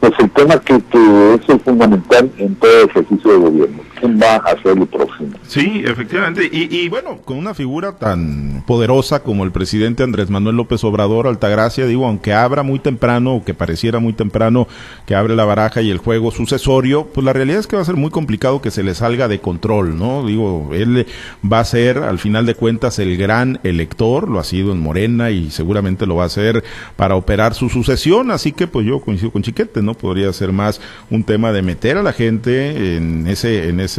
pues 0.02 0.14
el 0.18 0.32
tema 0.32 0.60
que, 0.60 0.82
que 0.82 1.34
es 1.36 1.48
el 1.48 1.60
fundamental 1.62 2.30
en 2.38 2.56
todo 2.56 2.82
ejercicio 2.86 3.32
de 3.32 3.38
gobierno. 3.38 3.91
¿Quién 4.02 4.20
va 4.20 4.38
a 4.38 4.60
ser 4.64 4.80
el 4.80 4.88
próximo? 4.88 5.30
Sí, 5.48 5.84
efectivamente. 5.86 6.50
Y, 6.52 6.76
y, 6.76 6.90
bueno, 6.90 7.20
con 7.24 7.38
una 7.38 7.54
figura 7.54 7.92
tan 7.92 8.64
poderosa 8.66 9.22
como 9.22 9.44
el 9.44 9.52
presidente 9.52 10.02
Andrés 10.02 10.32
Manuel 10.32 10.56
López 10.56 10.84
Obrador, 10.84 11.28
Altagracia, 11.28 11.86
digo, 11.86 12.08
aunque 12.08 12.34
abra 12.34 12.64
muy 12.64 12.80
temprano, 12.80 13.36
o 13.36 13.46
que 13.46 13.54
pareciera 13.54 14.00
muy 14.00 14.14
temprano 14.14 14.68
que 15.06 15.14
abre 15.14 15.36
la 15.36 15.46
baraja 15.46 15.84
y 15.84 15.92
el 15.92 16.00
juego 16.00 16.32
sucesorio, 16.32 17.06
pues 17.14 17.24
la 17.24 17.32
realidad 17.32 17.60
es 17.60 17.68
que 17.68 17.76
va 17.76 17.84
a 17.84 17.86
ser 17.86 17.96
muy 17.96 18.10
complicado 18.10 18.60
que 18.60 18.72
se 18.72 18.82
le 18.82 18.96
salga 18.96 19.28
de 19.28 19.40
control, 19.40 20.00
¿no? 20.00 20.26
Digo, 20.26 20.72
él 20.74 21.06
va 21.46 21.60
a 21.60 21.66
ser, 21.66 22.00
al 22.00 22.18
final 22.18 22.48
de 22.48 22.56
cuentas, 22.56 22.98
el 22.98 23.18
gran 23.18 23.60
elector, 23.64 24.30
lo 24.30 24.40
ha 24.40 24.44
sido 24.44 24.72
en 24.72 24.80
Morena 24.80 25.30
y 25.30 25.52
seguramente 25.52 26.08
lo 26.08 26.16
va 26.16 26.24
a 26.24 26.28
hacer 26.28 26.64
para 26.96 27.16
operar 27.16 27.54
su 27.54 27.70
sucesión, 27.70 28.32
así 28.32 28.52
que 28.52 28.66
pues 28.66 28.88
yo 28.88 29.00
coincido 29.00 29.30
con 29.30 29.44
Chiquete, 29.44 29.84
¿no? 29.84 29.94
Podría 29.94 30.34
ser 30.34 30.52
más 30.52 30.82
un 31.12 31.24
tema 31.24 31.52
de 31.52 31.62
meter 31.62 31.98
a 31.98 32.04
la 32.04 32.14
gente 32.14 32.96
en 32.98 33.28
ese, 33.28 33.70
en 33.70 33.80
ese 33.80 33.91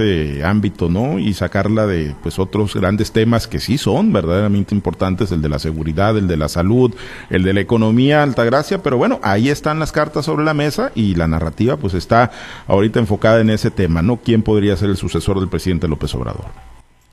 ámbito, 0.45 0.89
¿no? 0.89 1.19
Y 1.19 1.35
sacarla 1.35 1.87
de 1.87 2.15
pues 2.23 2.39
otros 2.39 2.75
grandes 2.75 3.13
temas 3.13 3.47
que 3.47 3.59
sí 3.59 3.79
son 3.79 4.13
verdaderamente 4.13 4.75
importantes, 4.75 5.33
el 5.33 5.43
de 5.43 5.49
la 5.49 5.59
seguridad, 5.59 6.17
el 6.17 6.29
de 6.29 6.37
la 6.37 6.49
salud, 6.49 6.95
el 7.31 7.43
de 7.43 7.53
la 7.53 7.61
economía, 7.61 8.23
Altagracia, 8.23 8.83
pero 8.83 8.97
bueno, 8.97 9.21
ahí 9.23 9.49
están 9.49 9.79
las 9.79 9.93
cartas 9.93 10.25
sobre 10.25 10.45
la 10.45 10.55
mesa 10.55 10.93
y 10.95 11.15
la 11.15 11.29
narrativa 11.29 11.77
pues 11.77 11.95
está 11.95 12.31
ahorita 12.67 12.99
enfocada 12.99 13.41
en 13.41 13.51
ese 13.51 13.71
tema, 13.71 14.03
¿no? 14.03 14.19
¿Quién 14.19 14.43
podría 14.43 14.77
ser 14.77 14.91
el 14.91 14.97
sucesor 14.97 15.41
del 15.41 15.49
presidente 15.49 15.89
López 15.89 16.15
Obrador? 16.15 16.47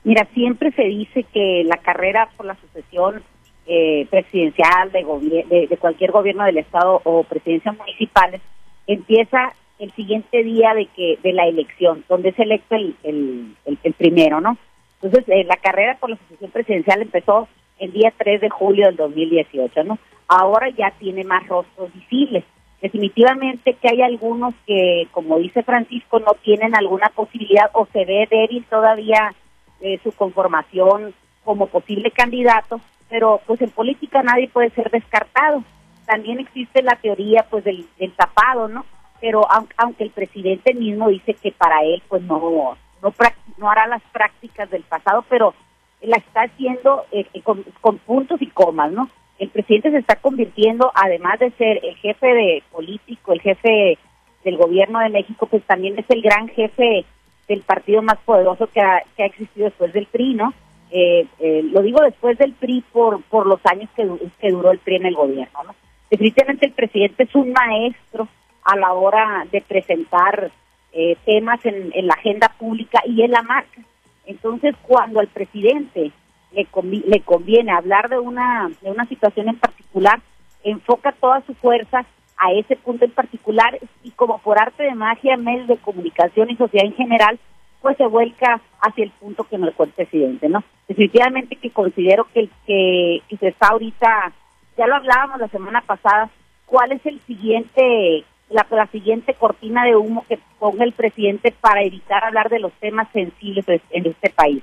Mira, 0.04 0.26
siempre 0.32 0.72
se 0.72 0.84
dice 0.84 1.24
que 1.32 1.64
la 1.66 1.76
carrera 1.76 2.28
por 2.36 2.46
la 2.46 2.56
sucesión 2.56 3.22
eh, 3.66 4.06
presidencial 4.10 4.90
de, 4.90 5.44
de, 5.48 5.66
de, 5.68 5.76
cualquier 5.76 6.10
gobierno 6.10 6.44
del 6.44 6.58
estado 6.58 7.00
o 7.04 7.22
presidencias 7.24 7.76
municipales 7.76 8.40
empieza 8.86 9.52
el 9.80 9.92
siguiente 9.92 10.44
día 10.44 10.74
de 10.74 10.86
que 10.86 11.18
de 11.22 11.32
la 11.32 11.46
elección, 11.46 12.04
donde 12.08 12.28
es 12.28 12.38
electo 12.38 12.76
el, 12.76 12.94
el, 13.02 13.56
el, 13.64 13.92
primero, 13.94 14.40
¿no? 14.40 14.56
Entonces, 15.02 15.24
eh, 15.28 15.44
la 15.44 15.56
carrera 15.56 15.96
por 15.98 16.10
la 16.10 16.16
sucesión 16.16 16.50
presidencial 16.50 17.00
empezó 17.00 17.48
el 17.78 17.92
día 17.92 18.12
3 18.16 18.42
de 18.42 18.50
julio 18.50 18.86
del 18.86 18.96
2018, 18.96 19.84
¿no? 19.84 19.98
Ahora 20.28 20.68
ya 20.68 20.92
tiene 20.98 21.24
más 21.24 21.48
rostros 21.48 21.92
visibles. 21.94 22.44
Definitivamente 22.82 23.74
que 23.74 23.88
hay 23.88 24.02
algunos 24.02 24.54
que, 24.66 25.08
como 25.12 25.38
dice 25.38 25.62
Francisco, 25.62 26.20
no 26.20 26.34
tienen 26.42 26.76
alguna 26.76 27.08
posibilidad 27.08 27.70
o 27.72 27.86
se 27.92 28.04
ve 28.04 28.28
débil 28.30 28.64
todavía 28.68 29.34
eh, 29.80 29.98
su 30.02 30.12
conformación 30.12 31.14
como 31.42 31.66
posible 31.66 32.10
candidato, 32.10 32.80
pero 33.08 33.40
pues 33.46 33.60
en 33.62 33.70
política 33.70 34.22
nadie 34.22 34.48
puede 34.48 34.70
ser 34.70 34.90
descartado. 34.90 35.64
También 36.06 36.38
existe 36.38 36.82
la 36.82 36.96
teoría 36.96 37.46
pues 37.48 37.64
del, 37.64 37.86
del 37.98 38.12
tapado, 38.12 38.68
¿no? 38.68 38.84
Pero 39.20 39.46
aunque 39.76 40.04
el 40.04 40.10
presidente 40.10 40.74
mismo 40.74 41.08
dice 41.08 41.34
que 41.34 41.52
para 41.52 41.82
él 41.82 42.02
pues 42.08 42.22
no 42.22 42.76
no, 43.02 43.14
no 43.58 43.70
hará 43.70 43.86
las 43.86 44.02
prácticas 44.12 44.70
del 44.70 44.82
pasado, 44.82 45.24
pero 45.28 45.54
la 46.02 46.16
está 46.16 46.42
haciendo 46.42 47.04
eh, 47.12 47.26
eh, 47.32 47.42
con, 47.42 47.64
con, 47.80 47.98
puntos 47.98 48.40
y 48.40 48.46
comas, 48.46 48.92
¿no? 48.92 49.08
El 49.38 49.48
presidente 49.48 49.90
se 49.90 49.98
está 49.98 50.16
convirtiendo, 50.16 50.90
además 50.94 51.38
de 51.38 51.50
ser 51.52 51.80
el 51.82 51.96
jefe 51.96 52.26
de 52.26 52.62
político, 52.70 53.32
el 53.32 53.40
jefe 53.40 53.98
del 54.44 54.56
gobierno 54.56 55.00
de 55.00 55.10
México, 55.10 55.46
pues 55.46 55.62
también 55.64 55.98
es 55.98 56.04
el 56.08 56.22
gran 56.22 56.48
jefe 56.48 57.04
del 57.48 57.62
partido 57.62 58.02
más 58.02 58.18
poderoso 58.18 58.68
que 58.68 58.80
ha, 58.80 59.02
existido 59.16 59.66
después 59.66 59.92
del 59.92 60.06
PRI, 60.06 60.34
¿no? 60.34 60.54
Eh, 60.90 61.26
eh, 61.38 61.62
lo 61.64 61.82
digo 61.82 62.02
después 62.02 62.36
del 62.38 62.52
PRI 62.52 62.82
por, 62.92 63.22
por 63.24 63.46
los 63.46 63.60
años 63.64 63.88
que, 63.96 64.08
que 64.40 64.50
duró 64.50 64.70
el 64.72 64.78
PRI 64.78 64.96
en 64.96 65.06
el 65.06 65.14
gobierno, 65.14 65.64
¿no? 65.64 65.74
Definitivamente 66.10 66.66
el 66.66 66.72
presidente 66.72 67.22
es 67.22 67.34
un 67.34 67.52
maestro 67.52 68.28
a 68.70 68.76
la 68.76 68.92
hora 68.92 69.46
de 69.50 69.60
presentar 69.60 70.50
eh, 70.92 71.16
temas 71.24 71.64
en, 71.64 72.06
la 72.06 72.14
agenda 72.14 72.48
pública 72.58 73.00
y 73.04 73.22
en 73.22 73.32
la 73.32 73.42
marca. 73.42 73.80
Entonces, 74.26 74.74
cuando 74.82 75.20
al 75.20 75.28
presidente 75.28 76.12
le, 76.52 76.66
le 77.06 77.20
conviene 77.20 77.72
hablar 77.72 78.08
de 78.08 78.18
una, 78.18 78.70
de 78.80 78.90
una 78.90 79.06
situación 79.06 79.48
en 79.48 79.56
particular, 79.56 80.20
enfoca 80.62 81.12
toda 81.12 81.42
su 81.46 81.54
fuerza 81.54 82.04
a 82.36 82.52
ese 82.52 82.76
punto 82.76 83.04
en 83.04 83.10
particular 83.10 83.78
y 84.02 84.10
como 84.12 84.38
por 84.38 84.60
arte 84.60 84.82
de 84.82 84.94
magia, 84.94 85.36
medios 85.36 85.68
de 85.68 85.76
comunicación 85.76 86.50
y 86.50 86.56
sociedad 86.56 86.86
en 86.86 86.94
general, 86.94 87.38
pues 87.82 87.96
se 87.96 88.06
vuelca 88.06 88.60
hacia 88.80 89.04
el 89.04 89.10
punto 89.10 89.44
que 89.44 89.58
nos 89.58 89.74
el 89.78 89.90
presidente, 89.90 90.48
¿no? 90.48 90.62
Definitivamente 90.88 91.56
que 91.56 91.70
considero 91.70 92.26
que, 92.32 92.48
que, 92.66 93.22
que 93.28 93.36
se 93.36 93.48
está 93.48 93.68
ahorita, 93.68 94.32
ya 94.76 94.86
lo 94.86 94.96
hablábamos 94.96 95.40
la 95.40 95.48
semana 95.48 95.80
pasada, 95.82 96.30
cuál 96.66 96.92
es 96.92 97.04
el 97.04 97.20
siguiente 97.22 98.24
la, 98.50 98.66
la 98.70 98.86
siguiente 98.88 99.34
cortina 99.34 99.84
de 99.84 99.96
humo 99.96 100.24
que 100.28 100.38
ponga 100.58 100.84
el 100.84 100.92
presidente 100.92 101.52
para 101.52 101.82
evitar 101.82 102.24
hablar 102.24 102.50
de 102.50 102.58
los 102.58 102.72
temas 102.74 103.08
sensibles 103.12 103.80
en 103.90 104.06
este 104.06 104.30
país. 104.30 104.62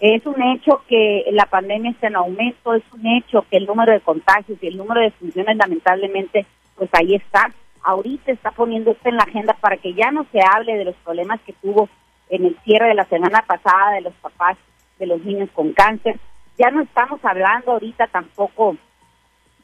Es 0.00 0.24
un 0.26 0.40
hecho 0.40 0.82
que 0.86 1.24
la 1.32 1.46
pandemia 1.46 1.90
está 1.90 2.06
en 2.06 2.16
aumento, 2.16 2.74
es 2.74 2.84
un 2.92 3.04
hecho 3.04 3.44
que 3.50 3.56
el 3.56 3.66
número 3.66 3.92
de 3.92 4.00
contagios 4.00 4.58
y 4.62 4.68
el 4.68 4.76
número 4.76 5.00
de 5.00 5.10
funciones 5.10 5.56
lamentablemente, 5.56 6.46
pues 6.76 6.88
ahí 6.92 7.16
está. 7.16 7.52
Ahorita 7.82 8.30
está 8.30 8.52
poniendo 8.52 8.92
esto 8.92 9.08
en 9.08 9.16
la 9.16 9.24
agenda 9.24 9.54
para 9.54 9.76
que 9.78 9.94
ya 9.94 10.10
no 10.12 10.24
se 10.30 10.40
hable 10.40 10.76
de 10.76 10.84
los 10.84 10.94
problemas 10.96 11.40
que 11.40 11.52
tuvo 11.54 11.88
en 12.28 12.44
el 12.44 12.56
cierre 12.62 12.88
de 12.88 12.94
la 12.94 13.06
semana 13.06 13.42
pasada 13.46 13.92
de 13.94 14.02
los 14.02 14.14
papás 14.14 14.56
de 14.98 15.06
los 15.06 15.24
niños 15.24 15.48
con 15.52 15.72
cáncer. 15.72 16.18
Ya 16.58 16.70
no 16.70 16.82
estamos 16.82 17.24
hablando 17.24 17.72
ahorita 17.72 18.06
tampoco, 18.08 18.76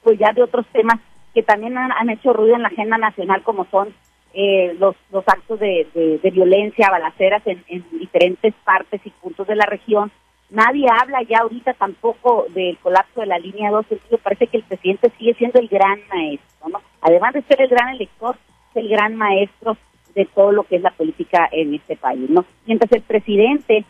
pues 0.02 0.18
ya 0.18 0.32
de 0.32 0.42
otros 0.42 0.66
temas 0.72 0.98
que 1.34 1.42
también 1.42 1.76
han, 1.76 2.10
hecho 2.10 2.32
ruido 2.32 2.54
en 2.54 2.62
la 2.62 2.68
agenda 2.68 2.96
nacional, 2.96 3.42
como 3.42 3.66
son 3.66 3.92
eh, 4.32 4.74
los, 4.78 4.94
los 5.10 5.26
actos 5.26 5.58
de, 5.58 5.86
de, 6.22 6.30
violencia, 6.30 6.90
balaceras 6.90 7.42
en, 7.46 7.62
en, 7.68 7.84
diferentes 7.98 8.54
partes 8.64 9.00
y 9.04 9.10
puntos 9.10 9.46
de 9.46 9.56
la 9.56 9.66
región. 9.66 10.12
Nadie 10.50 10.86
habla 10.88 11.22
ya 11.22 11.38
ahorita 11.38 11.74
tampoco 11.74 12.46
del 12.50 12.78
colapso 12.78 13.20
de 13.20 13.26
la 13.26 13.38
línea 13.38 13.70
12. 13.70 13.98
parece 14.22 14.46
que 14.46 14.58
el 14.58 14.62
presidente 14.62 15.10
sigue 15.18 15.34
siendo 15.34 15.58
el 15.58 15.68
gran 15.68 15.98
maestro, 16.08 16.68
¿no? 16.68 16.80
Además 17.00 17.34
de 17.34 17.42
ser 17.42 17.60
el 17.60 17.68
gran 17.68 17.88
elector, 17.88 18.36
es 18.70 18.76
el 18.76 18.88
gran 18.88 19.16
maestro 19.16 19.76
de 20.14 20.26
todo 20.26 20.52
lo 20.52 20.62
que 20.62 20.76
es 20.76 20.82
la 20.82 20.92
política 20.92 21.48
en 21.50 21.74
este 21.74 21.96
país, 21.96 22.30
¿no? 22.30 22.44
Mientras 22.66 22.92
el 22.92 23.02
presidente 23.02 23.84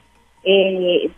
eh, 0.44 1.10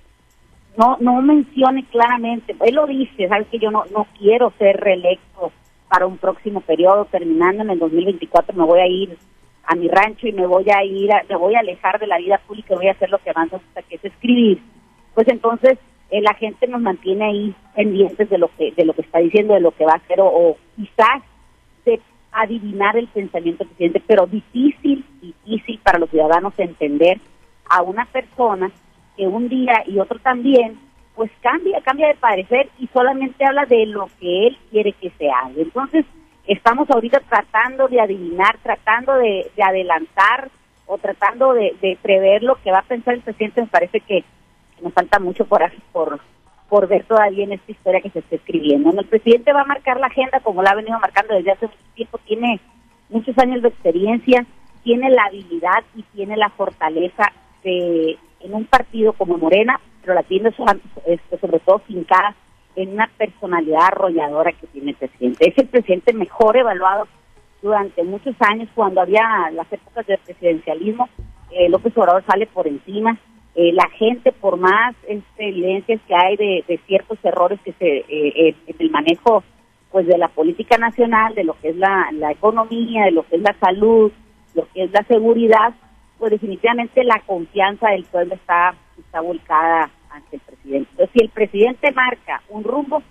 no 0.77 0.97
no 0.99 1.23
mencione 1.23 1.85
claramente, 1.85 2.57
él 2.65 2.75
lo 2.75 2.87
dice, 2.87 3.29
sabe 3.29 3.45
que 3.45 3.61
yo 3.61 3.71
no 3.71 3.85
no 3.93 4.09
quiero 4.19 4.53
ser 4.59 4.77
reelecto 4.79 5.53
para 5.89 6.07
un 6.07 6.19
próximo 6.19 6.61
periodo, 6.61 7.07
terminando 7.07 7.63
en 7.63 7.71
el 7.71 7.79
2024 7.79 8.57
me 8.57 8.65
voy 8.65 8.81
a 8.81 8.87
ir 8.87 9.17
a 9.65 9.75
mi 9.75 9.89
rancho 9.89 10.27
y 10.27 10.33
me 10.33 10.47
voy 10.47 10.67
a 10.71 10.85
ir, 10.85 11.11
me 11.29 11.37
voy 11.37 11.55
a 11.55 11.61
alejar 11.61 11.99
de 11.99 12.07
la 12.07 12.19
vida 12.19 12.41
pública, 12.47 12.75
voy 12.75 12.89
a 12.89 12.93
hacer 12.93 13.11
lo 13.11 13.19
que 13.19 13.33
más 13.33 13.51
gusta, 13.51 13.83
que 13.83 13.97
es 13.97 14.05
escribir. 14.05 14.61
Pues 15.15 15.27
entonces 15.29 15.79
eh, 16.11 16.21
la 16.21 16.35
gente 16.35 16.67
nos 16.69 16.81
mantiene 16.81 17.25
ahí 17.25 17.55
pendientes 17.75 18.31
de 18.31 18.39
lo 18.39 18.49
que 18.57 18.73
de 18.73 18.85
lo 18.85 18.93
que 18.93 19.03
está 19.03 19.19
diciendo, 19.19 19.55
de 19.55 19.61
lo 19.61 19.73
que 19.73 19.85
va 19.85 19.93
a 19.93 19.97
hacer 19.97 20.21
o, 20.21 20.57
quizás 20.77 21.23
de 21.85 22.01
adivinar 22.33 22.97
el 22.97 23.09
pensamiento 23.09 23.65
del 23.65 23.69
presidente, 23.69 24.03
pero 24.07 24.27
difícil, 24.27 25.05
difícil 25.21 25.81
para 25.83 25.99
los 25.99 26.11
ciudadanos 26.11 26.53
entender 26.59 27.19
a 27.69 27.83
una 27.83 28.05
persona 28.07 28.71
que 29.17 29.27
un 29.27 29.49
día 29.49 29.83
y 29.87 29.99
otro 29.99 30.19
también 30.19 30.79
pues 31.17 31.31
cambia, 31.41 31.81
cambia 31.81 32.09
de 32.09 32.15
parecer 32.15 32.69
y 32.79 32.87
solamente 32.89 33.45
habla 33.45 33.65
de 33.65 33.87
lo 33.87 34.09
que 34.21 34.49
él 34.49 34.59
quiere 34.71 34.93
que 34.93 35.11
se 35.19 35.31
haga. 35.31 35.51
Entonces, 35.57 36.05
estamos 36.47 36.89
ahorita 36.91 37.21
tratando 37.21 37.89
de 37.89 38.01
adivinar, 38.01 38.59
tratando 38.63 39.15
de, 39.15 39.51
adelantar 39.61 40.51
o 40.87 40.99
tratando 40.99 41.55
de, 41.55 41.99
prever 42.03 42.43
lo 42.43 42.57
que 42.57 42.71
va 42.71 42.81
a 42.81 42.83
pensar 42.83 43.15
el 43.15 43.23
presidente. 43.23 43.63
Me 43.63 43.67
parece 43.67 44.01
que 44.01 44.25
nos 44.83 44.93
falta 44.93 45.19
mucho 45.19 45.47
por, 45.47 45.63
por, 45.91 46.21
por 46.69 46.87
ver 46.87 47.05
todavía 47.05 47.45
en 47.45 47.55
esta 47.55 47.73
historia 47.73 48.03
que 48.03 48.11
se 48.11 48.19
está 48.19 48.37
escribiendo. 48.37 48.91
El 48.91 49.07
presidente 49.07 49.55
va 49.55 49.63
a 49.63 49.67
marcar 49.67 49.99
la 49.99 50.09
agenda 50.09 50.41
como 50.41 50.63
la 50.63 50.71
ha 50.71 50.77
venido 50.77 51.01
marcando 51.01 51.35
desde 51.35 51.53
hace 51.53 51.67
mucho 51.67 51.79
tiempo, 51.95 52.19
tiene 52.27 52.61
muchos 53.09 53.39
años 53.39 53.63
de 53.63 53.69
experiencia, 53.69 54.45
tiene 54.85 55.09
la 55.09 55.25
habilidad 55.25 55.83
y 55.95 56.03
tiene 56.15 56.37
la 56.37 56.51
fortaleza 56.51 57.33
de 57.65 58.19
en 58.41 58.55
un 58.55 58.65
partido 58.65 59.13
como 59.13 59.39
Morena 59.39 59.81
pero 60.07 60.15
la 60.15 60.23
tiene 60.23 60.55
este, 61.05 61.39
sobre 61.39 61.59
todo 61.59 61.81
fincada 61.81 62.37
en 62.77 62.93
una 62.93 63.11
personalidad 63.19 63.87
arrolladora 63.87 64.53
que 64.53 64.69
tiene 64.69 64.93
el 64.93 64.97
presidente. 64.97 65.49
Es 65.49 65.59
el 65.59 65.67
presidente 65.67 66.13
mejor 66.13 66.57
evaluado 66.57 67.09
durante 67.61 68.05
muchos 68.05 68.37
años, 68.39 68.69
cuando 68.75 69.01
había 69.01 69.51
las 69.53 69.71
épocas 69.73 70.07
de 70.07 70.19
presidencialismo, 70.19 71.09
eh, 71.51 71.69
López 71.69 71.97
Obrador 71.97 72.23
sale 72.25 72.47
por 72.47 72.69
encima. 72.69 73.19
Eh, 73.57 73.73
la 73.73 73.89
gente, 73.99 74.31
por 74.31 74.59
más 74.59 74.95
este, 75.09 75.49
evidencias 75.49 76.01
que 76.07 76.15
hay 76.15 76.37
de, 76.37 76.81
ciertos 76.87 77.19
errores 77.25 77.59
que 77.65 77.73
se 77.73 78.05
eh, 78.09 78.55
en 78.67 78.77
el 78.79 78.91
manejo 78.91 79.43
pues 79.91 80.07
de 80.07 80.19
la 80.19 80.29
política 80.29 80.77
nacional, 80.77 81.35
de 81.35 81.45
lo 81.45 81.59
que 81.61 81.71
es 81.71 81.77
la, 81.77 82.11
la 82.13 82.31
economía, 82.31 83.07
de 83.07 83.13
lo 83.13 83.27
que 83.27 83.37
es 83.37 83.43
la 83.43 83.57
salud, 83.59 84.13
lo 84.55 84.69
que 84.73 84.85
es 84.85 84.93
la 84.93 85.03
seguridad, 85.05 85.75
pues 86.19 86.31
definitivamente 86.31 87.05
la 87.05 87.21
confianza 87.27 87.91
del 87.91 88.05
pueblo 88.05 88.35
está, 88.35 88.75
está 88.99 89.21
volcada 89.21 89.91
ante 90.11 90.37
el 90.37 90.43
presidente. 90.43 90.91
Entonces, 90.93 91.11
si 91.13 91.25
el 91.25 91.31
presidente 91.31 91.93
marca 91.93 92.43
un 92.49 92.65
rumbo, 92.65 93.03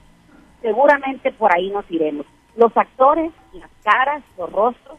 seguramente 0.62 1.32
por 1.32 1.56
ahí 1.56 1.70
nos 1.70 1.90
iremos. 1.92 2.26
Los 2.56 2.76
actores, 2.76 3.32
las 3.54 3.70
caras, 3.84 4.24
los 4.38 4.52
rostros, 4.52 4.98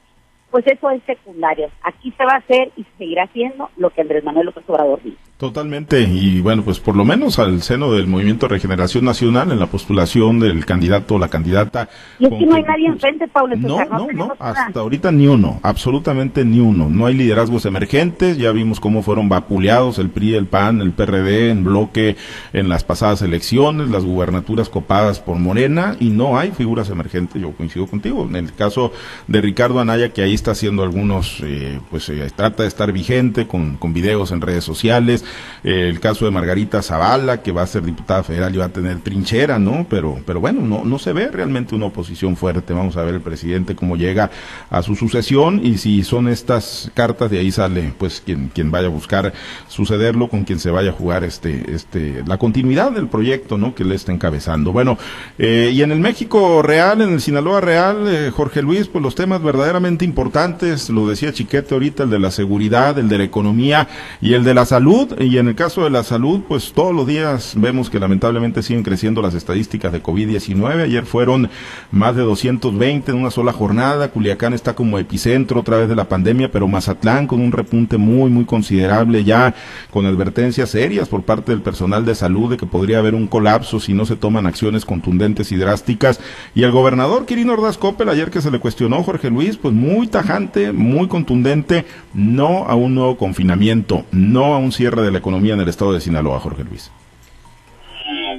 pues 0.50 0.64
eso 0.66 0.90
es 0.90 1.02
secundario. 1.04 1.68
Aquí 1.82 2.12
se 2.12 2.24
va 2.24 2.34
a 2.34 2.38
hacer 2.38 2.70
y 2.76 2.84
se 2.84 2.90
seguirá 2.98 3.24
haciendo 3.24 3.70
lo 3.76 3.90
que 3.90 4.02
Andrés 4.02 4.22
Manuel 4.22 4.46
López 4.46 4.64
Obrador 4.68 5.02
dice. 5.02 5.25
Totalmente, 5.38 6.00
y 6.00 6.40
bueno, 6.40 6.62
pues 6.62 6.80
por 6.80 6.96
lo 6.96 7.04
menos 7.04 7.38
al 7.38 7.60
seno 7.60 7.92
del 7.92 8.06
Movimiento 8.06 8.46
de 8.46 8.54
Regeneración 8.54 9.04
Nacional, 9.04 9.52
en 9.52 9.58
la 9.58 9.66
postulación 9.66 10.40
del 10.40 10.64
candidato 10.64 11.16
o 11.16 11.18
la 11.18 11.28
candidata. 11.28 11.90
Y 12.18 12.24
aquí 12.24 12.46
no 12.46 12.54
hay 12.54 12.62
nadie 12.62 12.86
enfrente, 12.86 13.28
Pablo. 13.28 13.54
No, 13.54 13.84
no, 13.84 14.08
no, 14.14 14.32
hasta 14.38 14.80
ahorita 14.80 15.12
ni 15.12 15.26
uno, 15.26 15.60
absolutamente 15.62 16.42
ni 16.46 16.60
uno. 16.60 16.88
No 16.88 17.04
hay 17.04 17.12
liderazgos 17.12 17.66
emergentes, 17.66 18.38
ya 18.38 18.50
vimos 18.52 18.80
cómo 18.80 19.02
fueron 19.02 19.28
vapuleados 19.28 19.98
el 19.98 20.08
PRI, 20.08 20.36
el 20.36 20.46
PAN, 20.46 20.80
el 20.80 20.92
PRD 20.92 21.50
en 21.50 21.64
bloque 21.64 22.16
en 22.54 22.70
las 22.70 22.84
pasadas 22.84 23.20
elecciones, 23.20 23.90
las 23.90 24.06
gubernaturas 24.06 24.70
copadas 24.70 25.20
por 25.20 25.36
Morena, 25.36 25.96
y 26.00 26.08
no 26.08 26.38
hay 26.38 26.52
figuras 26.52 26.88
emergentes, 26.88 27.42
yo 27.42 27.52
coincido 27.52 27.86
contigo. 27.86 28.26
En 28.26 28.36
el 28.36 28.54
caso 28.54 28.90
de 29.26 29.42
Ricardo 29.42 29.80
Anaya, 29.80 30.14
que 30.14 30.22
ahí 30.22 30.32
está 30.32 30.52
haciendo 30.52 30.82
algunos, 30.82 31.40
eh, 31.42 31.78
pues 31.90 32.08
eh, 32.08 32.26
trata 32.34 32.62
de 32.62 32.70
estar 32.70 32.90
vigente 32.90 33.46
con, 33.46 33.76
con 33.76 33.92
videos 33.92 34.30
en 34.32 34.40
redes 34.40 34.64
sociales 34.64 35.24
eh, 35.64 35.88
el 35.88 36.00
caso 36.00 36.24
de 36.24 36.30
Margarita 36.30 36.82
Zavala, 36.82 37.42
que 37.42 37.52
va 37.52 37.62
a 37.62 37.66
ser 37.66 37.82
diputada 37.82 38.22
federal 38.22 38.54
y 38.54 38.58
va 38.58 38.66
a 38.66 38.70
tener 38.70 39.00
trinchera, 39.00 39.58
¿no? 39.58 39.86
Pero, 39.88 40.18
pero 40.26 40.40
bueno, 40.40 40.60
no, 40.62 40.84
no 40.84 40.98
se 40.98 41.12
ve 41.12 41.28
realmente 41.28 41.74
una 41.74 41.86
oposición 41.86 42.36
fuerte. 42.36 42.72
Vamos 42.72 42.96
a 42.96 43.02
ver 43.02 43.14
el 43.14 43.20
presidente 43.20 43.74
cómo 43.74 43.96
llega 43.96 44.30
a 44.70 44.82
su 44.82 44.94
sucesión 44.94 45.60
y 45.64 45.78
si 45.78 46.04
son 46.04 46.28
estas 46.28 46.90
cartas, 46.94 47.30
de 47.30 47.38
ahí 47.38 47.50
sale, 47.50 47.92
pues, 47.98 48.22
quien, 48.24 48.48
quien 48.48 48.70
vaya 48.70 48.88
a 48.88 48.90
buscar 48.90 49.32
sucederlo, 49.68 50.28
con 50.28 50.44
quien 50.44 50.58
se 50.58 50.70
vaya 50.70 50.90
a 50.90 50.92
jugar 50.92 51.24
este, 51.24 51.74
este, 51.74 52.22
la 52.26 52.38
continuidad 52.38 52.92
del 52.92 53.08
proyecto, 53.08 53.58
¿no? 53.58 53.74
Que 53.74 53.84
le 53.84 53.94
está 53.94 54.12
encabezando. 54.12 54.72
Bueno, 54.72 54.98
eh, 55.38 55.70
y 55.72 55.82
en 55.82 55.92
el 55.92 56.00
México 56.00 56.62
real, 56.62 57.00
en 57.00 57.12
el 57.12 57.20
Sinaloa 57.20 57.60
real, 57.60 58.06
eh, 58.08 58.30
Jorge 58.30 58.62
Luis, 58.62 58.88
pues 58.88 59.02
los 59.02 59.14
temas 59.14 59.42
verdaderamente 59.42 60.04
importantes, 60.04 60.90
lo 60.90 61.08
decía 61.08 61.32
Chiquete 61.32 61.74
ahorita, 61.74 62.04
el 62.04 62.10
de 62.10 62.18
la 62.18 62.30
seguridad, 62.30 62.98
el 62.98 63.08
de 63.08 63.18
la 63.18 63.24
economía 63.24 63.88
y 64.20 64.34
el 64.34 64.44
de 64.44 64.54
la 64.54 64.64
salud, 64.64 65.14
y 65.18 65.38
en 65.38 65.48
el 65.48 65.54
caso 65.54 65.84
de 65.84 65.90
la 65.90 66.02
salud, 66.02 66.42
pues 66.46 66.72
todos 66.72 66.94
los 66.94 67.06
días 67.06 67.54
vemos 67.56 67.88
que 67.88 67.98
lamentablemente 67.98 68.62
siguen 68.62 68.82
creciendo 68.82 69.22
las 69.22 69.34
estadísticas 69.34 69.92
de 69.92 70.02
COVID-19. 70.02 70.82
Ayer 70.82 71.06
fueron 71.06 71.48
más 71.90 72.14
de 72.16 72.22
220 72.22 73.10
en 73.10 73.18
una 73.18 73.30
sola 73.30 73.52
jornada. 73.52 74.10
Culiacán 74.10 74.52
está 74.52 74.74
como 74.74 74.98
epicentro 74.98 75.60
otra 75.60 75.78
vez 75.78 75.88
de 75.88 75.96
la 75.96 76.08
pandemia, 76.08 76.50
pero 76.50 76.68
Mazatlán 76.68 77.26
con 77.26 77.40
un 77.40 77.52
repunte 77.52 77.96
muy, 77.96 78.30
muy 78.30 78.44
considerable 78.44 79.24
ya 79.24 79.54
con 79.90 80.04
advertencias 80.04 80.70
serias 80.70 81.08
por 81.08 81.22
parte 81.22 81.52
del 81.52 81.62
personal 81.62 82.04
de 82.04 82.14
salud 82.14 82.50
de 82.50 82.56
que 82.56 82.66
podría 82.66 82.98
haber 82.98 83.14
un 83.14 83.26
colapso 83.26 83.80
si 83.80 83.94
no 83.94 84.04
se 84.04 84.16
toman 84.16 84.46
acciones 84.46 84.84
contundentes 84.84 85.50
y 85.50 85.56
drásticas. 85.56 86.20
Y 86.54 86.62
el 86.62 86.72
gobernador 86.72 87.24
Quirino 87.26 87.54
Ordaz 87.54 87.78
Coppel, 87.78 88.10
ayer 88.10 88.30
que 88.30 88.42
se 88.42 88.50
le 88.50 88.60
cuestionó 88.60 89.02
Jorge 89.02 89.30
Luis, 89.30 89.56
pues 89.56 89.72
muy 89.72 90.08
tajante, 90.08 90.72
muy 90.72 91.08
contundente, 91.08 91.86
no 92.12 92.66
a 92.66 92.74
un 92.74 92.94
nuevo 92.94 93.16
confinamiento, 93.16 94.04
no 94.12 94.54
a 94.54 94.58
un 94.58 94.72
cierre 94.72 95.02
de 95.02 95.05
la 95.10 95.18
economía 95.18 95.54
en 95.54 95.60
el 95.60 95.68
estado 95.68 95.92
de 95.92 96.00
Sinaloa, 96.00 96.40
Jorge 96.40 96.64
Luis? 96.64 96.92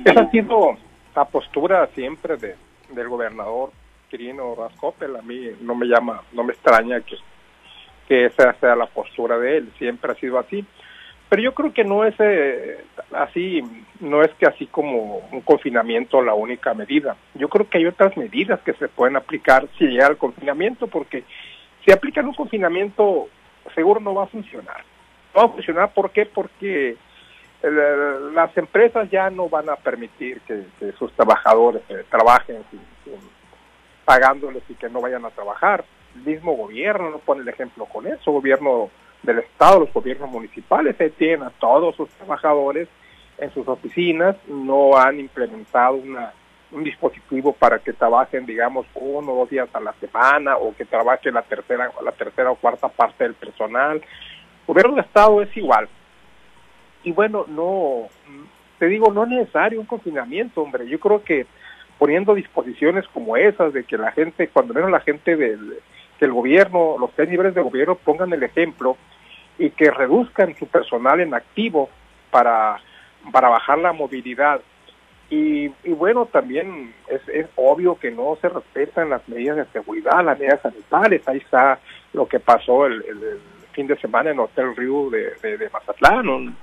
Esa 0.06 0.22
ha 0.22 0.32
sido 0.32 0.78
la 1.16 1.26
postura 1.26 1.88
siempre 1.94 2.38
de, 2.38 2.56
del 2.90 3.10
gobernador 3.10 3.72
Quirino 4.10 4.56
Rascopel. 4.56 5.16
A 5.16 5.22
mí 5.22 5.50
no 5.62 5.76
me 5.76 5.86
llama, 5.86 6.22
no 6.34 6.44
me 6.44 6.54
extraña 6.54 7.02
que, 7.02 7.16
que 8.08 8.26
esa 8.26 8.54
sea 8.54 8.76
la 8.76 8.86
postura 8.86 9.38
de 9.38 9.58
él, 9.58 9.72
siempre 9.78 10.12
ha 10.12 10.16
sido 10.16 10.40
así. 10.40 10.66
Pero 11.30 11.42
yo 11.42 11.54
creo 11.54 11.74
que 11.74 11.84
no 11.84 12.06
es 12.06 12.16
eh, 12.20 12.86
así, 13.12 13.62
no 14.00 14.22
es 14.22 14.34
que 14.36 14.46
así 14.46 14.68
como 14.68 15.28
un 15.32 15.42
confinamiento 15.42 16.22
la 16.22 16.34
única 16.34 16.74
medida. 16.74 17.18
Yo 17.36 17.50
creo 17.50 17.70
que 17.70 17.80
hay 17.80 17.86
otras 17.86 18.16
medidas 18.16 18.62
que 18.62 18.74
se 18.74 18.88
pueden 18.88 19.18
aplicar 19.18 19.68
si 19.78 19.86
llega 19.86 20.08
el 20.08 20.18
confinamiento, 20.18 20.88
porque 20.88 21.26
si 21.86 21.92
aplican 21.92 22.28
un 22.28 22.34
confinamiento 22.34 23.28
seguro 23.76 24.00
no 24.00 24.14
va 24.14 24.24
a 24.24 24.28
funcionar 24.28 24.84
va 25.38 25.46
a 25.46 25.50
funcionar. 25.50 25.94
¿Por 25.94 26.12
qué? 26.12 26.26
Porque 26.26 26.98
eh, 27.64 28.20
las 28.34 28.56
empresas 28.58 29.10
ya 29.10 29.30
no 29.30 29.50
van 29.50 29.70
a 29.70 29.76
permitir 29.76 30.42
que, 30.42 30.64
sus 30.98 31.12
trabajadores 31.14 31.82
eh, 31.90 32.04
trabajen 32.10 32.64
pagándoles 34.06 34.64
y 34.70 34.76
que 34.76 34.90
no 34.90 35.02
vayan 35.02 35.26
a 35.26 35.32
trabajar. 35.32 35.84
El 36.16 36.22
mismo 36.22 36.54
gobierno 36.54 37.10
no 37.10 37.20
pone 37.20 37.42
el 37.42 37.50
ejemplo 37.50 37.86
con 37.86 38.08
eso, 38.08 38.32
gobierno 38.32 38.90
del 39.24 39.40
Estado, 39.40 39.82
los 39.82 39.94
gobiernos 39.94 40.30
municipales 40.30 40.96
tienen 41.18 41.44
a 41.44 41.50
todos 41.50 41.96
sus 41.96 42.10
trabajadores 42.12 42.88
en 43.38 43.52
sus 43.54 43.68
oficinas, 43.68 44.36
no 44.48 44.98
han 44.98 45.20
implementado 45.20 45.96
una, 45.96 46.32
un 46.72 46.84
dispositivo 46.84 47.54
para 47.54 47.80
que 47.80 47.94
trabajen, 47.94 48.46
digamos, 48.46 48.86
uno 48.96 49.34
o 49.34 49.40
dos 49.40 49.50
días 49.50 49.70
a 49.74 49.80
la 49.80 49.94
semana 49.94 50.58
o 50.58 50.76
que 50.76 50.86
trabajen 50.86 51.34
la 51.34 51.42
tercera, 51.42 51.92
la 52.04 52.12
tercera 52.12 52.52
o 52.52 52.56
cuarta 52.56 52.88
parte 52.88 53.24
del 53.24 53.34
personal 53.34 54.02
gobierno 54.68 54.96
de 54.96 55.02
Estado 55.02 55.42
es 55.42 55.56
igual. 55.58 55.88
Y 57.04 57.12
bueno, 57.14 57.46
no, 57.48 58.08
te 58.78 58.88
digo, 58.88 59.12
no 59.12 59.24
es 59.24 59.30
necesario 59.30 59.80
un 59.80 59.86
confinamiento, 59.86 60.62
hombre. 60.62 60.88
Yo 60.88 61.00
creo 61.00 61.24
que 61.24 61.48
poniendo 61.98 62.36
disposiciones 62.36 63.08
como 63.08 63.38
esas, 63.38 63.74
de 63.74 63.84
que 63.84 63.98
la 63.98 64.12
gente, 64.12 64.50
cuando 64.50 64.74
menos 64.74 64.92
la 64.92 65.00
gente 65.00 65.36
del 65.36 65.80
que 66.20 66.28
gobierno, 66.28 66.98
los 67.00 67.12
tres 67.14 67.30
niveles 67.30 67.56
de 67.56 67.62
gobierno 67.62 67.96
pongan 67.96 68.34
el 68.34 68.44
ejemplo 68.44 68.98
y 69.58 69.70
que 69.70 69.92
reduzcan 69.92 70.56
su 70.56 70.68
personal 70.68 71.20
en 71.20 71.34
activo 71.34 71.90
para, 72.32 72.80
para 73.32 73.50
bajar 73.50 73.78
la 73.80 73.94
movilidad. 73.94 74.62
Y, 75.30 75.66
y 75.84 75.92
bueno, 75.92 76.26
también 76.26 76.94
es, 77.08 77.22
es 77.30 77.48
obvio 77.56 78.00
que 78.00 78.12
no 78.12 78.38
se 78.42 78.50
respetan 78.50 79.10
las 79.10 79.28
medidas 79.28 79.58
de 79.58 79.66
seguridad, 79.66 80.24
las 80.24 80.40
medidas 80.40 80.62
sanitarias. 80.62 81.28
Ahí 81.28 81.38
está 81.38 81.80
lo 82.14 82.28
que 82.28 82.40
pasó 82.40 82.86
el 82.86 83.04
fin 83.78 83.86
de 83.86 83.96
semana 83.98 84.32
en 84.32 84.40
Hotel 84.40 84.76
Río 84.76 85.12
de, 85.12 85.36
de, 85.56 85.70
Mazatlán, 85.70 86.28
un, 86.28 86.56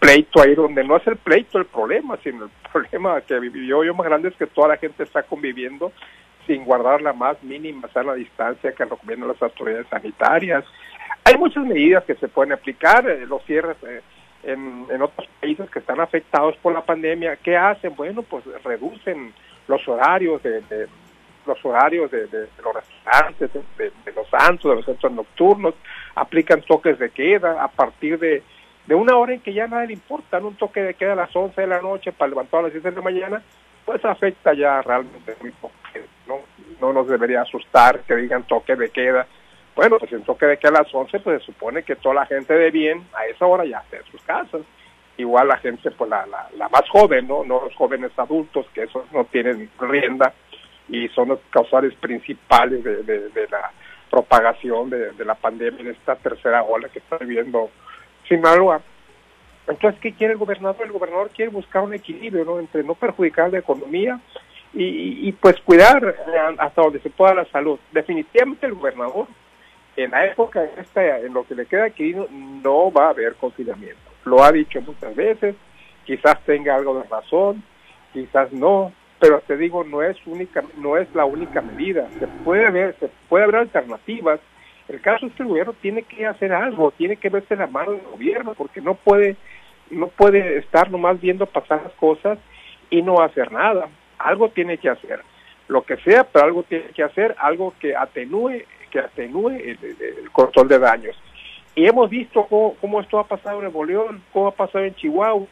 pleito 0.00 0.42
ahí 0.42 0.56
donde 0.56 0.82
no 0.82 0.96
es 0.96 1.06
el 1.06 1.16
pleito 1.16 1.58
el 1.58 1.66
problema, 1.66 2.18
sino 2.24 2.46
el 2.46 2.50
problema 2.72 3.20
que 3.20 3.38
vivió 3.38 3.84
yo 3.84 3.94
más 3.94 4.06
grande 4.06 4.30
es 4.30 4.34
que 4.34 4.48
toda 4.48 4.68
la 4.68 4.76
gente 4.76 5.04
está 5.04 5.22
conviviendo 5.22 5.92
sin 6.44 6.64
guardar 6.64 7.00
la 7.02 7.12
más 7.12 7.40
mínima 7.44 7.88
sana 7.88 8.14
distancia 8.14 8.72
que 8.72 8.84
recomiendan 8.84 9.28
las 9.28 9.42
autoridades 9.42 9.86
sanitarias. 9.88 10.64
Hay 11.24 11.38
muchas 11.38 11.64
medidas 11.64 12.02
que 12.02 12.16
se 12.16 12.26
pueden 12.26 12.52
aplicar, 12.52 13.08
eh, 13.08 13.24
los 13.26 13.42
cierres 13.44 13.76
eh, 13.86 14.02
en, 14.42 14.86
en 14.90 15.02
otros 15.02 15.28
países 15.40 15.70
que 15.70 15.78
están 15.78 16.00
afectados 16.00 16.56
por 16.56 16.74
la 16.74 16.84
pandemia, 16.84 17.36
¿qué 17.36 17.56
hacen? 17.56 17.94
Bueno, 17.94 18.22
pues 18.22 18.44
reducen 18.64 19.32
los 19.68 19.86
horarios 19.86 20.42
de, 20.42 20.88
los 21.46 21.64
horarios 21.64 22.10
de, 22.10 22.28
los 22.62 22.74
restaurantes, 22.74 23.50
de, 23.52 23.90
de, 24.04 24.12
los 24.12 24.28
santos, 24.28 24.70
de 24.70 24.76
los 24.76 24.84
centros 24.84 25.12
nocturnos, 25.12 25.74
aplican 26.14 26.62
toques 26.62 26.98
de 26.98 27.10
queda 27.10 27.62
a 27.62 27.68
partir 27.68 28.18
de, 28.18 28.42
de 28.86 28.94
una 28.94 29.16
hora 29.16 29.34
en 29.34 29.40
que 29.40 29.52
ya 29.52 29.66
nada 29.66 29.86
le 29.86 29.92
importa, 29.92 30.38
un 30.38 30.56
toque 30.56 30.82
de 30.82 30.94
queda 30.94 31.12
a 31.12 31.16
las 31.16 31.34
11 31.34 31.60
de 31.60 31.66
la 31.66 31.80
noche 31.80 32.12
para 32.12 32.30
levantar 32.30 32.60
a 32.60 32.62
las 32.64 32.72
7 32.72 32.90
de 32.90 32.96
la 32.96 33.02
mañana, 33.02 33.42
pues 33.84 34.04
afecta 34.04 34.54
ya 34.54 34.82
realmente 34.82 35.34
muy 35.40 35.50
poco. 35.52 35.74
¿no? 36.26 36.40
no 36.80 36.92
nos 36.92 37.08
debería 37.08 37.42
asustar 37.42 38.00
que 38.00 38.16
digan 38.16 38.44
toque 38.44 38.76
de 38.76 38.90
queda. 38.90 39.26
Bueno, 39.74 39.98
pues 39.98 40.12
en 40.12 40.22
toque 40.22 40.46
de 40.46 40.58
queda 40.58 40.70
a 40.70 40.82
las 40.82 40.94
11, 40.94 41.20
pues 41.20 41.40
se 41.40 41.46
supone 41.46 41.82
que 41.82 41.96
toda 41.96 42.14
la 42.14 42.26
gente 42.26 42.54
de 42.54 42.70
bien 42.70 43.06
a 43.14 43.26
esa 43.26 43.46
hora 43.46 43.64
ya 43.64 43.78
está 43.78 43.96
en 43.96 44.04
sus 44.04 44.22
casas. 44.22 44.62
Igual 45.16 45.48
la 45.48 45.58
gente, 45.58 45.90
pues 45.92 46.10
la, 46.10 46.26
la, 46.26 46.48
la 46.56 46.68
más 46.68 46.88
joven, 46.88 47.28
¿no? 47.28 47.44
No 47.44 47.60
los 47.60 47.74
jóvenes 47.76 48.10
adultos, 48.16 48.66
que 48.74 48.84
esos 48.84 49.10
no 49.12 49.24
tienen 49.24 49.70
rienda 49.78 50.32
y 50.88 51.08
son 51.08 51.28
los 51.28 51.40
causales 51.50 51.94
principales 51.94 52.84
de, 52.84 53.48
la 53.50 53.70
propagación 54.10 54.90
de, 54.90 55.24
la 55.24 55.34
pandemia 55.34 55.80
en 55.80 55.88
esta 55.88 56.16
tercera 56.16 56.62
ola 56.62 56.88
que 56.88 56.98
está 56.98 57.16
viviendo 57.18 57.70
Sinaloa. 58.28 58.80
Entonces, 59.66 59.98
¿qué 60.00 60.12
quiere 60.12 60.34
el 60.34 60.38
gobernador? 60.38 60.84
El 60.84 60.92
gobernador 60.92 61.30
quiere 61.30 61.50
buscar 61.50 61.82
un 61.82 61.94
equilibrio 61.94 62.44
¿no? 62.44 62.58
entre 62.58 62.84
no 62.84 62.94
perjudicar 62.94 63.50
la 63.50 63.58
economía 63.58 64.20
y, 64.76 65.30
pues 65.32 65.60
cuidar 65.60 66.16
hasta 66.58 66.82
donde 66.82 67.00
se 67.00 67.10
pueda 67.10 67.34
la 67.34 67.44
salud. 67.46 67.78
Definitivamente 67.92 68.66
el 68.66 68.74
gobernador, 68.74 69.26
en 69.96 70.10
la 70.10 70.26
época 70.26 70.64
esta, 70.76 71.18
en 71.18 71.32
lo 71.32 71.46
que 71.46 71.54
le 71.54 71.66
queda 71.66 71.84
aquí, 71.84 72.14
no 72.30 72.92
va 72.92 73.06
a 73.06 73.10
haber 73.10 73.34
confinamiento. 73.36 74.00
Lo 74.24 74.42
ha 74.42 74.50
dicho 74.50 74.80
muchas 74.80 75.14
veces, 75.14 75.54
quizás 76.04 76.40
tenga 76.44 76.74
algo 76.74 77.00
de 77.00 77.08
razón, 77.08 77.62
quizás 78.12 78.52
no, 78.52 78.92
pero 79.20 79.40
te 79.46 79.56
digo 79.56 79.84
no 79.84 80.02
es 80.02 80.16
única 80.26 80.62
no 80.78 80.96
es 80.96 81.12
la 81.14 81.24
única 81.24 81.60
medida. 81.60 82.08
Se 82.18 82.26
puede 82.26 82.70
ver 82.70 82.96
se 83.00 83.08
puede 83.28 83.44
haber 83.44 83.56
alternativas. 83.56 84.40
El 84.88 85.00
caso 85.00 85.26
es 85.26 85.32
que 85.32 85.42
el 85.42 85.48
gobierno 85.48 85.72
tiene 85.80 86.02
que 86.02 86.26
hacer 86.26 86.52
algo 86.52 86.92
tiene 86.92 87.16
que 87.16 87.28
verse 87.28 87.56
la 87.56 87.66
mano 87.66 87.92
del 87.92 88.02
gobierno 88.02 88.54
porque 88.54 88.80
no 88.80 88.94
puede 88.94 89.36
no 89.90 90.08
puede 90.08 90.58
estar 90.58 90.90
nomás 90.90 91.20
viendo 91.20 91.46
pasar 91.46 91.82
las 91.82 91.92
cosas 91.94 92.38
y 92.90 93.02
no 93.02 93.20
hacer 93.20 93.52
nada. 93.52 93.88
Algo 94.18 94.48
tiene 94.50 94.78
que 94.78 94.88
hacer. 94.88 95.20
Lo 95.68 95.82
que 95.82 95.96
sea 95.98 96.24
pero 96.24 96.44
algo 96.44 96.62
tiene 96.62 96.86
que 96.86 97.02
hacer 97.02 97.34
algo 97.38 97.74
que 97.80 97.96
atenúe 97.96 98.62
que 98.90 99.00
atenúe 99.00 99.50
el, 99.50 100.30
control 100.32 100.68
de 100.68 100.78
daños. 100.78 101.16
Y 101.74 101.86
hemos 101.86 102.08
visto 102.08 102.46
cómo, 102.46 102.76
cómo, 102.80 103.00
esto 103.00 103.18
ha 103.18 103.26
pasado 103.26 103.60
en 103.60 103.72
Nuevo 103.72 104.14
cómo 104.32 104.46
ha 104.46 104.52
pasado 104.52 104.84
en 104.84 104.94
Chihuahua 104.94 105.48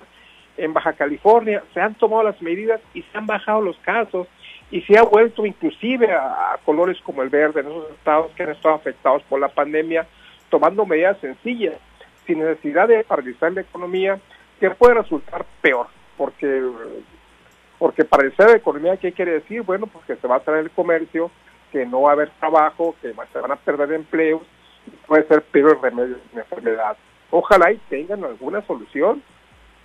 en 0.56 0.72
Baja 0.72 0.92
California 0.92 1.62
se 1.72 1.80
han 1.80 1.94
tomado 1.94 2.22
las 2.22 2.40
medidas 2.42 2.80
y 2.94 3.02
se 3.02 3.18
han 3.18 3.26
bajado 3.26 3.60
los 3.60 3.76
casos 3.78 4.28
y 4.70 4.80
se 4.82 4.98
ha 4.98 5.02
vuelto 5.02 5.44
inclusive 5.44 6.12
a, 6.12 6.58
colores 6.64 6.98
como 7.02 7.22
el 7.22 7.28
verde 7.28 7.60
en 7.60 7.66
esos 7.66 7.90
estados 7.90 8.32
que 8.32 8.42
han 8.42 8.50
estado 8.50 8.74
afectados 8.74 9.22
por 9.24 9.38
la 9.38 9.48
pandemia, 9.48 10.06
tomando 10.48 10.86
medidas 10.86 11.18
sencillas, 11.20 11.74
sin 12.26 12.38
necesidad 12.38 12.88
de 12.88 13.04
paralizar 13.04 13.52
la 13.52 13.60
economía, 13.60 14.18
que 14.58 14.70
puede 14.70 14.94
resultar 14.94 15.44
peor, 15.60 15.88
porque 16.16 16.62
porque 17.78 18.04
paralizar 18.04 18.48
la 18.48 18.56
economía, 18.56 18.96
¿qué 18.96 19.12
quiere 19.12 19.32
decir? 19.32 19.62
Bueno, 19.62 19.88
pues 19.88 20.04
que 20.06 20.16
se 20.16 20.28
va 20.28 20.36
a 20.36 20.40
traer 20.40 20.60
el 20.60 20.70
comercio, 20.70 21.32
que 21.72 21.84
no 21.84 22.02
va 22.02 22.10
a 22.10 22.12
haber 22.12 22.30
trabajo, 22.38 22.94
que 23.02 23.12
se 23.32 23.38
van 23.40 23.50
a 23.50 23.56
perder 23.56 23.92
empleos, 23.92 24.42
puede 25.06 25.26
ser 25.26 25.42
peor 25.42 25.72
el 25.72 25.82
remedio 25.82 26.14
de 26.14 26.20
la 26.34 26.40
enfermedad. 26.42 26.96
Ojalá 27.30 27.72
y 27.72 27.78
tengan 27.88 28.24
alguna 28.24 28.62
solución 28.66 29.22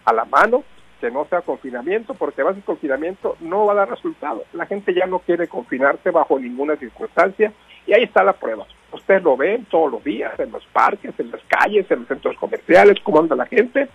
a 0.08 0.14
la 0.14 0.24
mano, 0.24 0.64
que 1.02 1.12
no 1.12 1.26
sea 1.26 1.42
confinamiento, 1.42 2.14
porque 2.14 2.42
el 2.42 2.64
confinamiento 2.64 3.36
no 3.42 3.66
va 3.66 3.74
a 3.74 3.76
dar 3.76 3.90
resultado. 3.90 4.46
La 4.54 4.66
gente 4.66 4.94
ya 4.94 5.06
no 5.06 5.20
quiere 5.20 5.50
confinarse 5.50 6.12
bajo 6.12 6.40
ninguna 6.40 6.78
circunstancia 6.78 7.52
y 7.86 7.94
ahí 7.94 8.04
está 8.04 8.24
la 8.24 8.32
prueba. 8.32 8.66
Ustedes 8.94 9.22
lo 9.22 9.36
ven 9.36 9.66
todos 9.66 9.92
los 9.92 10.04
días 10.04 10.40
en 10.40 10.50
los 10.54 10.66
parques, 10.68 11.14
en 11.20 11.30
las 11.30 11.42
calles, 11.50 11.92
en 11.92 12.00
los 12.00 12.08
centros 12.08 12.38
comerciales, 12.38 12.98
cómo 13.04 13.20
anda 13.20 13.36
la 13.36 13.46
gente, 13.46 13.90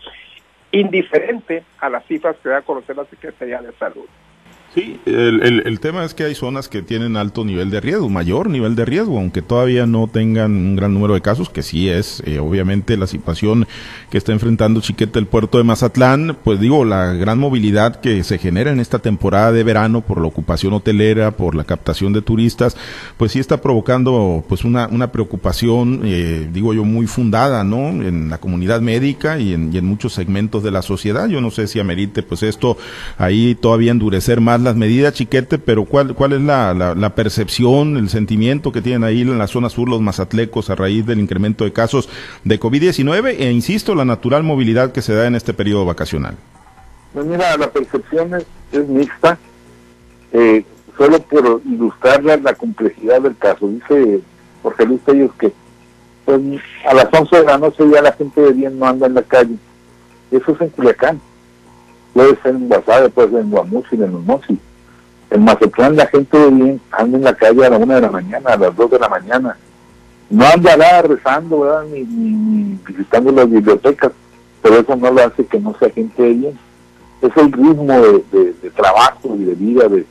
indiferente 0.70 1.64
a 1.80 1.88
las 1.88 2.04
cifras 2.04 2.36
que 2.42 2.50
da 2.50 2.58
a 2.58 2.62
conocer 2.62 2.94
la 2.94 3.06
Secretaría 3.06 3.62
de 3.62 3.72
Salud. 3.72 4.06
Sí, 4.74 4.98
el, 5.04 5.62
el, 5.66 5.80
tema 5.80 6.02
es 6.02 6.14
que 6.14 6.24
hay 6.24 6.34
zonas 6.34 6.70
que 6.70 6.80
tienen 6.80 7.18
alto 7.18 7.44
nivel 7.44 7.68
de 7.68 7.78
riesgo, 7.78 8.08
mayor 8.08 8.48
nivel 8.48 8.74
de 8.74 8.86
riesgo, 8.86 9.18
aunque 9.18 9.42
todavía 9.42 9.84
no 9.84 10.08
tengan 10.08 10.52
un 10.52 10.76
gran 10.76 10.94
número 10.94 11.12
de 11.12 11.20
casos, 11.20 11.50
que 11.50 11.62
sí 11.62 11.90
es 11.90 12.22
eh, 12.24 12.38
obviamente 12.38 12.96
la 12.96 13.06
situación 13.06 13.66
que 14.08 14.16
está 14.16 14.32
enfrentando 14.32 14.80
Chiquete 14.80 15.18
el 15.18 15.26
puerto 15.26 15.58
de 15.58 15.64
Mazatlán, 15.64 16.38
pues 16.42 16.58
digo, 16.58 16.86
la 16.86 17.12
gran 17.12 17.38
movilidad 17.38 18.00
que 18.00 18.24
se 18.24 18.38
genera 18.38 18.70
en 18.70 18.80
esta 18.80 18.98
temporada 19.00 19.52
de 19.52 19.62
verano 19.62 20.00
por 20.00 20.18
la 20.22 20.28
ocupación 20.28 20.72
hotelera, 20.72 21.32
por 21.32 21.54
la 21.54 21.64
captación 21.64 22.14
de 22.14 22.22
turistas, 22.22 22.74
pues 23.18 23.32
sí 23.32 23.40
está 23.40 23.60
provocando 23.60 24.42
pues 24.48 24.64
una, 24.64 24.86
una 24.86 25.12
preocupación, 25.12 26.00
eh, 26.04 26.48
digo 26.50 26.72
yo, 26.72 26.84
muy 26.84 27.06
fundada, 27.06 27.62
¿no? 27.62 27.88
En 27.88 28.30
la 28.30 28.38
comunidad 28.38 28.80
médica 28.80 29.38
y 29.38 29.52
en, 29.52 29.70
y 29.70 29.76
en 29.76 29.84
muchos 29.84 30.14
segmentos 30.14 30.62
de 30.62 30.70
la 30.70 30.80
sociedad. 30.80 31.28
Yo 31.28 31.42
no 31.42 31.50
sé 31.50 31.66
si 31.66 31.78
amerite 31.78 32.22
pues 32.22 32.42
esto 32.42 32.78
ahí 33.18 33.54
todavía 33.54 33.90
endurecer 33.90 34.40
más 34.40 34.61
las 34.62 34.76
medidas, 34.76 35.14
Chiquete, 35.14 35.58
pero 35.58 35.84
¿cuál, 35.84 36.14
cuál 36.14 36.32
es 36.32 36.40
la, 36.40 36.74
la, 36.74 37.14
percepción, 37.14 37.96
el 37.96 38.08
sentimiento 38.08 38.72
que 38.72 38.82
tienen 38.82 39.04
ahí 39.04 39.22
en 39.22 39.38
la 39.38 39.46
zona 39.46 39.68
sur 39.68 39.88
los 39.88 40.00
mazatlecos 40.00 40.70
a 40.70 40.74
raíz 40.74 41.04
del 41.06 41.20
incremento 41.20 41.64
de 41.64 41.72
casos 41.72 42.08
de 42.44 42.58
COVID-19 42.58 43.36
e, 43.38 43.50
insisto, 43.50 43.94
la 43.94 44.04
natural 44.04 44.42
movilidad 44.42 44.92
que 44.92 45.02
se 45.02 45.14
da 45.14 45.26
en 45.26 45.34
este 45.34 45.54
periodo 45.54 45.84
vacacional? 45.84 46.36
Pues 47.12 47.26
mira, 47.26 47.56
la 47.56 47.70
percepción 47.70 48.32
es, 48.34 48.88
mixta. 48.88 49.38
Eh, 50.32 50.64
solo 50.96 51.20
por 51.20 51.60
ilustrar 51.66 52.22
la, 52.24 52.54
complejidad 52.54 53.20
del 53.20 53.36
caso, 53.36 53.68
dice 53.68 54.20
Jorge 54.62 54.86
Luis 54.86 55.00
Tellos 55.02 55.30
que 55.38 55.52
pues, 56.24 56.40
a 56.88 56.94
las 56.94 57.08
11 57.12 57.36
de 57.36 57.44
la 57.44 57.58
noche 57.58 57.84
ya 57.92 58.00
la 58.00 58.12
gente 58.12 58.40
de 58.40 58.52
bien 58.52 58.78
no 58.78 58.86
anda 58.86 59.06
en 59.06 59.14
la 59.14 59.22
calle. 59.22 59.56
Eso 60.30 60.52
es 60.52 60.60
en 60.60 60.68
Culiacán 60.70 61.20
puede 62.12 62.36
ser 62.42 62.54
en 62.54 62.68
Guasave, 62.68 63.08
puede 63.10 63.30
ser 63.30 63.40
en 63.40 63.50
Guamuchi, 63.50 63.96
en 63.96 64.24
Mochi. 64.24 64.58
En 65.30 65.44
Mazatlán 65.44 65.96
la 65.96 66.06
gente 66.06 66.38
de 66.38 66.50
bien 66.50 66.80
anda 66.90 67.16
en 67.16 67.24
la 67.24 67.34
calle 67.34 67.64
a 67.64 67.70
la 67.70 67.78
una 67.78 67.94
de 67.94 68.00
la 68.02 68.10
mañana, 68.10 68.50
a 68.50 68.56
las 68.56 68.76
dos 68.76 68.90
de 68.90 68.98
la 68.98 69.08
mañana. 69.08 69.56
No 70.28 70.44
andará 70.46 71.02
rezando, 71.02 71.60
¿verdad? 71.60 71.84
Ni, 71.84 72.78
visitando 72.86 73.32
las 73.32 73.48
bibliotecas, 73.48 74.12
pero 74.60 74.76
eso 74.78 74.94
no 74.96 75.10
lo 75.10 75.24
hace 75.24 75.44
que 75.46 75.58
no 75.58 75.74
sea 75.78 75.90
gente 75.90 76.22
de 76.22 76.34
bien. 76.34 76.58
Es 77.22 77.36
el 77.36 77.52
ritmo 77.52 77.92
de, 77.92 78.70
trabajo 78.76 79.34
y 79.36 79.44
de 79.44 79.54
vida 79.54 79.88
de, 79.88 80.04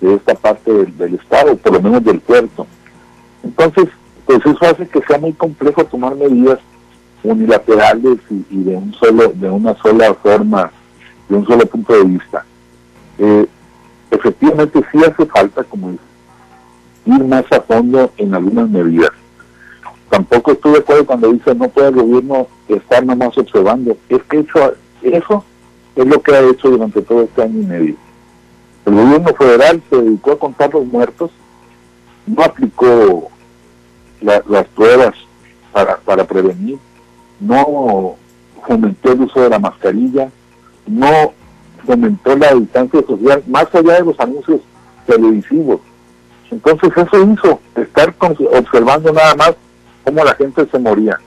esta 0.00 0.34
parte 0.34 0.70
del, 0.70 1.14
Estado, 1.14 1.56
por 1.56 1.72
lo 1.72 1.80
menos 1.80 2.04
del 2.04 2.20
puerto. 2.20 2.66
Entonces, 3.42 3.88
pues 4.26 4.40
eso 4.44 4.58
hace 4.66 4.86
que 4.86 5.00
sea 5.02 5.18
muy 5.18 5.32
complejo 5.32 5.84
tomar 5.84 6.14
medidas 6.14 6.58
unilaterales 7.22 8.18
y, 8.30 8.44
y 8.50 8.62
de 8.64 8.76
un 8.76 8.92
solo 8.94 9.32
de 9.34 9.50
una 9.50 9.74
sola 9.76 10.12
forma 10.14 10.70
de 11.28 11.36
un 11.36 11.46
solo 11.46 11.66
punto 11.66 11.92
de 11.92 12.04
vista. 12.04 12.44
Eh, 13.18 13.46
efectivamente 14.10 14.80
sí 14.92 14.98
hace 15.04 15.26
falta, 15.26 15.64
como 15.64 15.90
ir 15.90 17.24
más 17.24 17.44
a 17.50 17.60
fondo 17.60 18.12
en 18.16 18.34
algunas 18.34 18.68
medidas. 18.68 19.10
Tampoco 20.10 20.52
estoy 20.52 20.72
de 20.72 20.78
acuerdo 20.78 21.06
cuando 21.06 21.32
dice 21.32 21.54
no 21.54 21.68
puede 21.68 21.88
el 21.88 21.94
gobierno 21.96 22.46
estar 22.68 23.04
nomás 23.04 23.36
observando. 23.36 23.96
Es 24.08 24.22
que 24.24 24.40
eso, 24.40 24.74
eso 25.02 25.44
es 25.96 26.06
lo 26.06 26.22
que 26.22 26.34
ha 26.34 26.40
hecho 26.40 26.70
durante 26.70 27.02
todo 27.02 27.22
este 27.22 27.42
año 27.42 27.60
y 27.60 27.66
medio. 27.66 27.94
El 28.86 28.94
gobierno 28.94 29.34
federal 29.34 29.82
se 29.90 29.96
dedicó 29.96 30.32
a 30.32 30.38
contar 30.38 30.72
los 30.72 30.86
muertos, 30.86 31.30
no 32.26 32.42
aplicó 32.42 33.30
las 34.20 34.66
pruebas 34.68 35.14
para, 35.72 35.98
para 35.98 36.24
prevenir, 36.24 36.78
no 37.38 38.16
fomentó 38.66 39.12
el 39.12 39.22
uso 39.22 39.42
de 39.42 39.50
la 39.50 39.58
mascarilla, 39.58 40.30
no 40.88 41.32
fomentó 41.86 42.36
la 42.36 42.54
distancia 42.54 43.02
social 43.06 43.42
más 43.46 43.66
allá 43.74 43.94
de 43.94 44.04
los 44.04 44.20
anuncios 44.20 44.60
televisivos. 45.06 45.80
Entonces 46.50 46.90
eso 46.96 47.32
hizo 47.32 47.60
estar 47.76 48.14
observando 48.18 49.12
nada 49.12 49.34
más 49.34 49.54
cómo 50.04 50.24
la 50.24 50.34
gente 50.34 50.66
se 50.66 50.78
moría. 50.78 51.18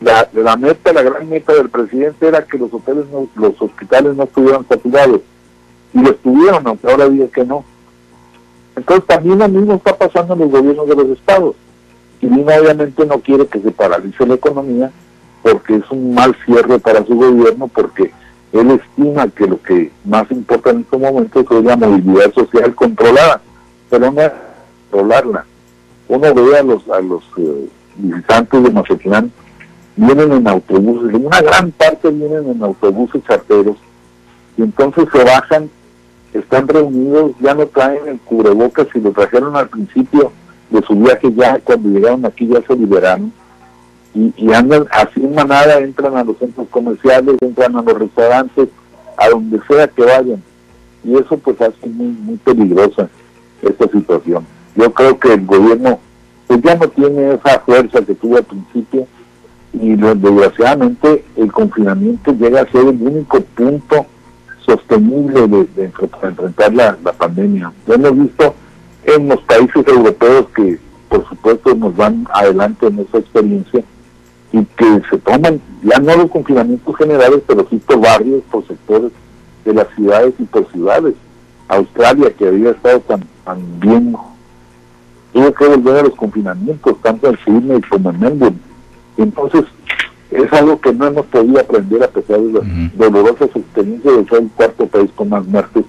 La, 0.00 0.28
la 0.32 0.56
meta, 0.56 0.92
la 0.92 1.02
gran 1.02 1.28
meta 1.28 1.52
del 1.54 1.70
presidente 1.70 2.28
era 2.28 2.44
que 2.44 2.58
los 2.58 2.72
hoteles, 2.72 3.04
los 3.36 3.62
hospitales 3.62 4.14
no 4.16 4.24
estuvieran 4.24 4.66
saturados. 4.68 5.20
Y 5.92 6.00
lo 6.00 6.10
estuvieron, 6.10 6.66
aunque 6.66 6.90
ahora 6.90 7.08
diga 7.08 7.28
que 7.28 7.44
no. 7.44 7.64
Entonces 8.76 9.06
también 9.06 9.38
lo 9.38 9.48
mismo 9.48 9.74
está 9.74 9.96
pasando 9.96 10.34
en 10.34 10.40
los 10.40 10.50
gobiernos 10.50 10.88
de 10.88 10.96
los 10.96 11.08
estados. 11.10 11.54
Y 12.20 12.26
obviamente 12.26 13.06
no 13.06 13.20
quiere 13.20 13.46
que 13.46 13.60
se 13.60 13.70
paralice 13.70 14.26
la 14.26 14.34
economía 14.34 14.90
porque 15.42 15.76
es 15.76 15.90
un 15.90 16.14
mal 16.14 16.34
cierre 16.46 16.78
para 16.78 17.04
su 17.04 17.14
gobierno, 17.14 17.68
porque 17.68 18.10
él 18.54 18.70
estima 18.70 19.26
que 19.28 19.48
lo 19.48 19.60
que 19.60 19.90
más 20.04 20.30
importa 20.30 20.70
en 20.70 20.80
estos 20.80 21.00
momentos 21.00 21.44
es 21.50 21.64
la 21.64 21.76
movilidad 21.76 22.32
social 22.32 22.72
controlada, 22.74 23.40
pero 23.90 24.12
no 24.12 24.22
controlarla. 24.90 25.44
Uno 26.06 26.34
ve 26.34 26.56
a 26.56 26.62
los, 26.62 26.88
a 26.88 27.00
los 27.00 27.24
eh, 27.36 27.68
visitantes 27.96 28.62
de 28.62 28.70
Mazatlán, 28.70 29.32
vienen 29.96 30.32
en 30.32 30.46
autobuses, 30.46 31.14
una 31.14 31.40
gran 31.40 31.72
parte 31.72 32.10
vienen 32.10 32.48
en 32.48 32.62
autobuses 32.62 33.24
charteros, 33.24 33.76
y 34.56 34.62
entonces 34.62 35.08
se 35.12 35.24
bajan, 35.24 35.68
están 36.32 36.68
reunidos, 36.68 37.32
ya 37.40 37.54
no 37.54 37.66
traen 37.66 38.06
el 38.06 38.20
cubrebocas, 38.20 38.86
y 38.94 39.00
lo 39.00 39.10
trajeron 39.10 39.56
al 39.56 39.68
principio 39.68 40.30
de 40.70 40.80
su 40.82 40.94
viaje, 40.94 41.32
ya 41.34 41.58
cuando 41.58 41.88
llegaron 41.88 42.24
aquí 42.24 42.46
ya 42.46 42.62
se 42.62 42.76
liberaron 42.76 43.32
y, 44.14 44.52
andan 44.52 44.86
así 44.92 45.20
en 45.20 45.34
manada, 45.34 45.78
entran 45.78 46.16
a 46.16 46.24
los 46.24 46.38
centros 46.38 46.68
comerciales, 46.70 47.36
entran 47.40 47.76
a 47.76 47.82
los 47.82 47.98
restaurantes, 47.98 48.68
a 49.16 49.28
donde 49.28 49.60
sea 49.68 49.88
que 49.88 50.04
vayan. 50.04 50.42
Y 51.02 51.16
eso 51.16 51.36
pues 51.38 51.60
hace 51.60 51.86
muy, 51.88 52.06
muy 52.06 52.36
peligrosa 52.36 53.08
esta 53.60 53.88
situación. 53.88 54.46
Yo 54.76 54.92
creo 54.92 55.18
que 55.18 55.34
el 55.34 55.44
gobierno 55.44 55.98
pues 56.46 56.62
ya 56.62 56.76
no 56.76 56.88
tiene 56.88 57.34
esa 57.34 57.58
fuerza 57.60 58.02
que 58.02 58.14
tuvo 58.14 58.36
al 58.36 58.44
principio 58.44 59.06
y 59.72 59.94
desgraciadamente 59.96 61.24
el 61.36 61.50
confinamiento 61.50 62.32
llega 62.32 62.62
a 62.62 62.70
ser 62.70 62.82
el 62.82 63.02
único 63.02 63.40
punto 63.40 64.06
sostenible 64.64 65.66
de, 65.74 65.84
enfrentar 65.84 66.72
la, 66.72 66.96
la 67.02 67.12
pandemia. 67.12 67.72
Ya 67.86 67.94
hemos 67.94 68.16
visto 68.16 68.54
en 69.04 69.28
los 69.28 69.40
países 69.42 69.86
europeos 69.86 70.46
que 70.54 70.78
por 71.08 71.28
supuesto 71.28 71.74
nos 71.74 71.96
van 71.96 72.26
adelante 72.32 72.86
en 72.86 73.00
esa 73.00 73.18
experiencia, 73.18 73.84
y 74.54 74.64
que 74.76 75.02
se 75.10 75.18
toman 75.18 75.60
ya 75.82 75.98
no 75.98 76.16
los 76.16 76.30
confinamientos 76.30 76.96
generales, 76.96 77.40
pero 77.44 77.66
sí 77.68 77.76
por 77.84 78.00
barrios, 78.00 78.40
por 78.52 78.64
sectores 78.64 79.10
de 79.64 79.74
las 79.74 79.88
ciudades 79.96 80.32
y 80.38 80.44
por 80.44 80.70
ciudades. 80.70 81.14
Australia, 81.66 82.32
que 82.38 82.46
había 82.46 82.70
estado 82.70 83.00
tan, 83.00 83.26
bien, 83.80 84.14
tuvo 85.32 85.52
que 85.52 85.66
volver 85.66 85.96
a 85.96 86.02
los 86.04 86.14
confinamientos, 86.14 87.02
tanto 87.02 87.30
en 87.30 87.38
Sydney 87.44 87.80
como 87.82 88.10
en 88.10 88.20
Melbourne. 88.20 88.58
Entonces, 89.16 89.64
es 90.30 90.52
algo 90.52 90.80
que 90.80 90.92
no 90.92 91.06
hemos 91.06 91.26
podido 91.26 91.58
aprender 91.58 92.04
a 92.04 92.08
pesar 92.08 92.38
de 92.38 92.52
las 92.52 92.96
dolorosas 92.96 93.50
experiencias 93.56 94.16
de 94.16 94.24
ser 94.26 94.38
el 94.38 94.50
cuarto 94.50 94.86
país 94.86 95.10
con 95.16 95.30
más 95.30 95.44
muertes 95.46 95.84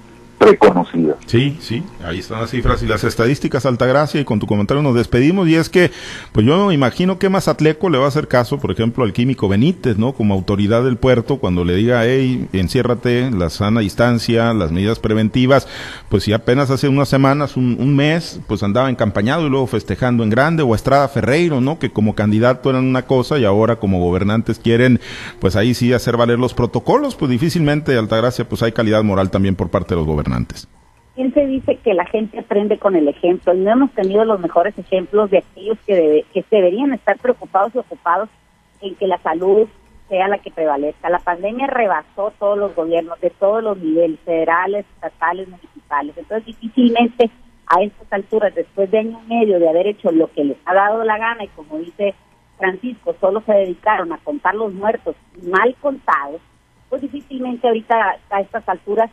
reconocidas. 0.46 1.18
Sí, 1.26 1.58
sí, 1.60 1.84
ahí 2.04 2.20
están 2.20 2.42
las 2.42 2.52
cifras 2.52 2.82
y 2.84 2.88
las 2.88 3.04
estadísticas, 3.04 3.66
Altagracia, 3.66 4.22
y 4.22 4.26
con 4.26 4.40
tu 4.40 4.48
comentario 4.48 4.82
nos 4.84 4.96
despedimos, 4.96 5.48
y 5.48 5.56
es 5.56 5.70
que, 5.70 5.92
pues 6.32 6.46
yo 6.46 6.72
imagino 6.72 7.20
que 7.20 7.30
Mazatleco 7.30 7.90
le 7.90 7.98
va 7.98 8.06
a 8.06 8.08
hacer 8.10 8.28
caso, 8.28 8.60
por 8.60 8.72
ejemplo, 8.72 9.04
al 9.04 9.14
químico 9.14 9.48
Benítez, 9.50 9.98
¿no? 9.98 10.14
Como 10.14 10.34
autoridad 10.34 10.84
del 10.84 10.98
puerto, 10.98 11.38
cuando 11.38 11.66
le 11.66 11.76
diga, 11.76 12.06
hey, 12.06 12.48
enciérrate, 12.54 13.32
la 13.32 13.50
sana 13.50 13.82
distancia, 13.82 14.54
las 14.54 14.72
medidas 14.72 15.00
preventivas, 15.00 15.68
pues 16.10 16.24
si 16.24 16.34
apenas 16.34 16.70
hace 16.70 16.88
unas 16.88 17.10
semanas, 17.10 17.58
un, 17.58 17.78
un 17.80 17.96
mes, 17.96 18.40
pues 18.48 18.64
andaba 18.64 18.90
encampañado 18.90 19.46
y 19.46 19.50
luego 19.50 19.68
festejando 19.68 20.24
en 20.24 20.30
grande, 20.30 20.64
o 20.64 20.76
Estrada 20.76 21.08
Ferreiro, 21.08 21.62
¿no? 21.62 21.80
Que 21.80 21.92
como 21.92 22.16
candidato 22.16 22.70
eran 22.70 22.86
una 22.86 23.06
cosa 23.06 23.38
y 23.40 23.46
ahora 23.46 23.78
como 23.78 24.00
gobernantes 24.00 24.60
quieren, 24.60 25.00
pues 25.40 25.56
ahí 25.56 25.74
sí 25.74 25.94
hacer 25.94 26.18
valer 26.18 26.40
los 26.40 26.54
protocolos, 26.54 27.16
pues 27.16 27.32
difícilmente, 27.32 27.98
Altagracia, 27.98 28.48
pues 28.48 28.62
hay 28.64 28.72
calidad 28.72 29.04
moral 29.04 29.32
también 29.32 29.56
por 29.56 29.70
parte 29.70 29.96
de 29.96 29.98
los 29.98 30.06
gobernantes. 30.06 30.35
Siempre 31.16 31.48
dice 31.48 31.78
que 31.78 31.94
la 31.94 32.06
gente 32.06 32.40
aprende 32.40 32.78
con 32.78 32.96
el 32.96 33.08
ejemplo 33.08 33.54
no 33.54 33.72
hemos 33.72 33.92
tenido 33.92 34.26
los 34.26 34.40
mejores 34.40 34.78
ejemplos 34.78 35.32
de 35.32 35.38
aquellos 35.40 35.78
que, 35.86 35.96
debe, 35.96 36.26
que 36.34 36.44
deberían 36.52 36.94
estar 36.94 37.18
preocupados 37.18 37.74
y 37.74 37.78
ocupados 37.78 38.30
en 38.82 38.96
que 38.96 39.08
la 39.08 39.18
salud 39.20 39.68
sea 40.10 40.28
la 40.28 40.38
que 40.40 40.52
prevalezca. 40.52 41.10
La 41.10 41.20
pandemia 41.20 41.68
rebasó 41.68 42.34
todos 42.38 42.58
los 42.58 42.76
gobiernos 42.76 43.20
de 43.22 43.30
todos 43.30 43.64
los 43.64 43.78
niveles, 43.78 44.20
federales, 44.26 44.86
estatales, 44.96 45.48
municipales. 45.48 46.18
Entonces 46.18 46.46
difícilmente 46.46 47.32
a 47.68 47.82
estas 47.82 48.12
alturas, 48.12 48.54
después 48.54 48.92
de 48.92 49.00
año 49.00 49.20
y 49.26 49.34
medio 49.34 49.60
de 49.60 49.70
haber 49.70 49.88
hecho 49.88 50.12
lo 50.12 50.32
que 50.32 50.44
les 50.44 50.58
ha 50.66 50.74
dado 50.74 51.04
la 51.04 51.18
gana 51.18 51.46
y 51.46 51.48
como 51.50 51.80
dice 51.80 52.14
Francisco, 52.58 53.16
solo 53.20 53.42
se 53.46 53.54
dedicaron 53.54 54.12
a 54.14 54.18
contar 54.18 54.56
los 54.56 54.74
muertos 54.74 55.16
mal 55.42 55.76
contados, 55.82 56.42
pues 56.90 57.02
difícilmente 57.02 57.68
ahorita 57.68 58.18
a 58.30 58.42
estas 58.42 58.68
alturas 58.70 59.10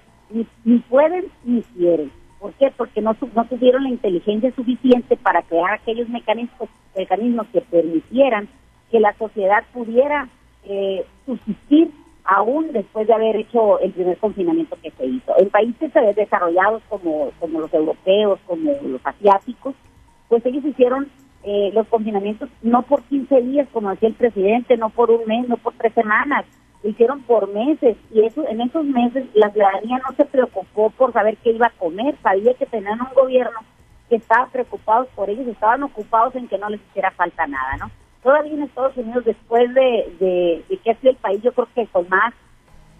ni, 0.64 0.78
pueden 0.78 1.26
ni 1.44 1.62
quieren. 1.62 2.10
¿Por 2.40 2.52
qué? 2.54 2.72
Porque 2.76 3.00
no, 3.00 3.16
no 3.34 3.44
tuvieron 3.46 3.84
la 3.84 3.90
inteligencia 3.90 4.52
suficiente 4.54 5.16
para 5.16 5.42
crear 5.42 5.72
aquellos 5.72 6.08
mecanismos, 6.08 6.68
mecanismos 6.96 7.46
que 7.52 7.60
permitieran 7.60 8.48
que 8.90 9.00
la 9.00 9.16
sociedad 9.16 9.64
pudiera 9.72 10.28
eh, 10.64 11.04
subsistir 11.24 11.90
aún 12.24 12.72
después 12.72 13.06
de 13.06 13.14
haber 13.14 13.36
hecho 13.36 13.80
el 13.80 13.92
primer 13.92 14.16
confinamiento 14.18 14.76
que 14.82 14.90
se 14.92 15.06
hizo. 15.06 15.34
En 15.38 15.50
países 15.50 15.92
desarrollados 16.16 16.82
como, 16.88 17.30
como 17.38 17.60
los 17.60 17.72
europeos, 17.72 18.38
como 18.46 18.72
los 18.82 19.00
asiáticos, 19.04 19.74
pues 20.28 20.44
ellos 20.46 20.64
hicieron 20.64 21.08
eh, 21.44 21.70
los 21.74 21.86
confinamientos 21.88 22.48
no 22.62 22.82
por 22.82 23.02
15 23.02 23.42
días, 23.42 23.68
como 23.72 23.90
decía 23.90 24.08
el 24.08 24.14
presidente, 24.14 24.76
no 24.76 24.90
por 24.90 25.10
un 25.10 25.24
mes, 25.26 25.48
no 25.48 25.56
por 25.56 25.74
tres 25.74 25.92
semanas, 25.94 26.44
lo 26.82 26.90
hicieron 26.90 27.22
por 27.22 27.52
meses 27.52 27.96
y 28.12 28.24
eso 28.24 28.46
en 28.48 28.60
esos 28.60 28.84
meses 28.84 29.24
la 29.34 29.50
ciudadanía 29.50 29.98
no 29.98 30.14
se 30.16 30.24
preocupó 30.24 30.90
por 30.90 31.12
saber 31.12 31.36
qué 31.38 31.50
iba 31.50 31.66
a 31.66 31.78
comer, 31.78 32.16
sabía 32.22 32.54
que 32.54 32.66
tenían 32.66 33.00
un 33.00 33.14
gobierno 33.14 33.60
que 34.08 34.16
estaba 34.16 34.46
preocupado 34.48 35.06
por 35.14 35.30
ellos, 35.30 35.46
estaban 35.46 35.82
ocupados 35.82 36.34
en 36.34 36.48
que 36.48 36.58
no 36.58 36.68
les 36.68 36.80
hiciera 36.90 37.10
falta 37.12 37.46
nada, 37.46 37.76
¿no? 37.78 37.90
Todavía 38.22 38.52
en 38.52 38.62
Estados 38.62 38.96
Unidos, 38.96 39.24
después 39.24 39.72
de, 39.74 40.62
de, 40.68 40.78
que 40.78 40.90
ha 40.90 40.96
sido 40.96 41.10
el 41.10 41.16
país, 41.16 41.42
yo 41.42 41.52
creo 41.52 41.68
que 41.74 41.86
con 41.86 42.08
más 42.08 42.34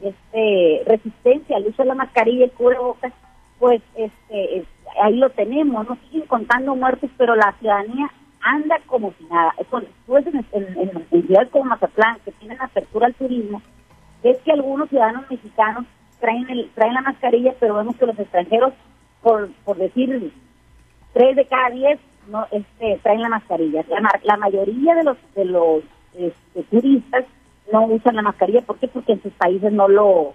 este 0.01 0.83
resistencia 0.87 1.57
al 1.57 1.67
uso 1.67 1.83
de 1.83 1.89
la 1.89 1.95
mascarilla 1.95 2.47
y 2.47 2.51
cubrebocas, 2.51 3.13
pues 3.59 3.83
este 3.95 4.65
ahí 5.01 5.17
lo 5.17 5.31
tenemos, 5.31 5.89
no 5.89 5.97
siguen 5.97 6.27
contando 6.27 6.75
muertos, 6.75 7.11
pero 7.17 7.37
la 7.37 7.53
ciudadanía 7.61 8.11
anda 8.43 8.79
como 8.87 9.13
si 9.19 9.25
nada. 9.25 9.55
Tú 10.07 10.13
ves 10.13 10.27
en, 10.27 10.45
en, 10.53 11.27
ciudades 11.27 11.51
como 11.51 11.65
Mazatlán, 11.65 12.19
que 12.25 12.33
tienen 12.33 12.61
apertura 12.61 13.07
al 13.07 13.15
turismo, 13.15 13.63
es 14.23 14.39
que 14.39 14.53
algunos 14.53 14.89
ciudadanos 14.89 15.31
mexicanos 15.31 15.85
traen 16.21 16.49
el, 16.51 16.71
traen 16.75 16.95
la 16.95 17.03
mascarilla, 17.03 17.55
pero 17.59 17.75
vemos 17.75 17.97
que 17.97 18.07
los 18.07 18.19
extranjeros, 18.19 18.73
por, 19.23 19.49
decir 19.77 20.33
tres 21.13 21.37
de 21.37 21.47
cada 21.47 21.71
diez, 21.71 21.99
no 22.29 22.47
este, 22.51 22.99
traen 23.03 23.23
la 23.23 23.29
mascarilla. 23.29 23.85
La, 23.89 24.21
la 24.23 24.37
mayoría 24.37 24.95
de 24.95 25.05
los 25.05 25.17
de 25.35 25.45
los 25.45 25.83
este, 26.15 26.63
turistas 26.71 27.25
no 27.73 27.87
usan 27.87 28.17
la 28.17 28.23
mascarilla, 28.23 28.63
¿por 28.63 28.79
qué? 28.79 28.89
Porque 28.89 29.13
en 29.13 29.23
sus 29.23 29.33
países 29.33 29.73
no 29.73 29.89
lo 29.89 30.33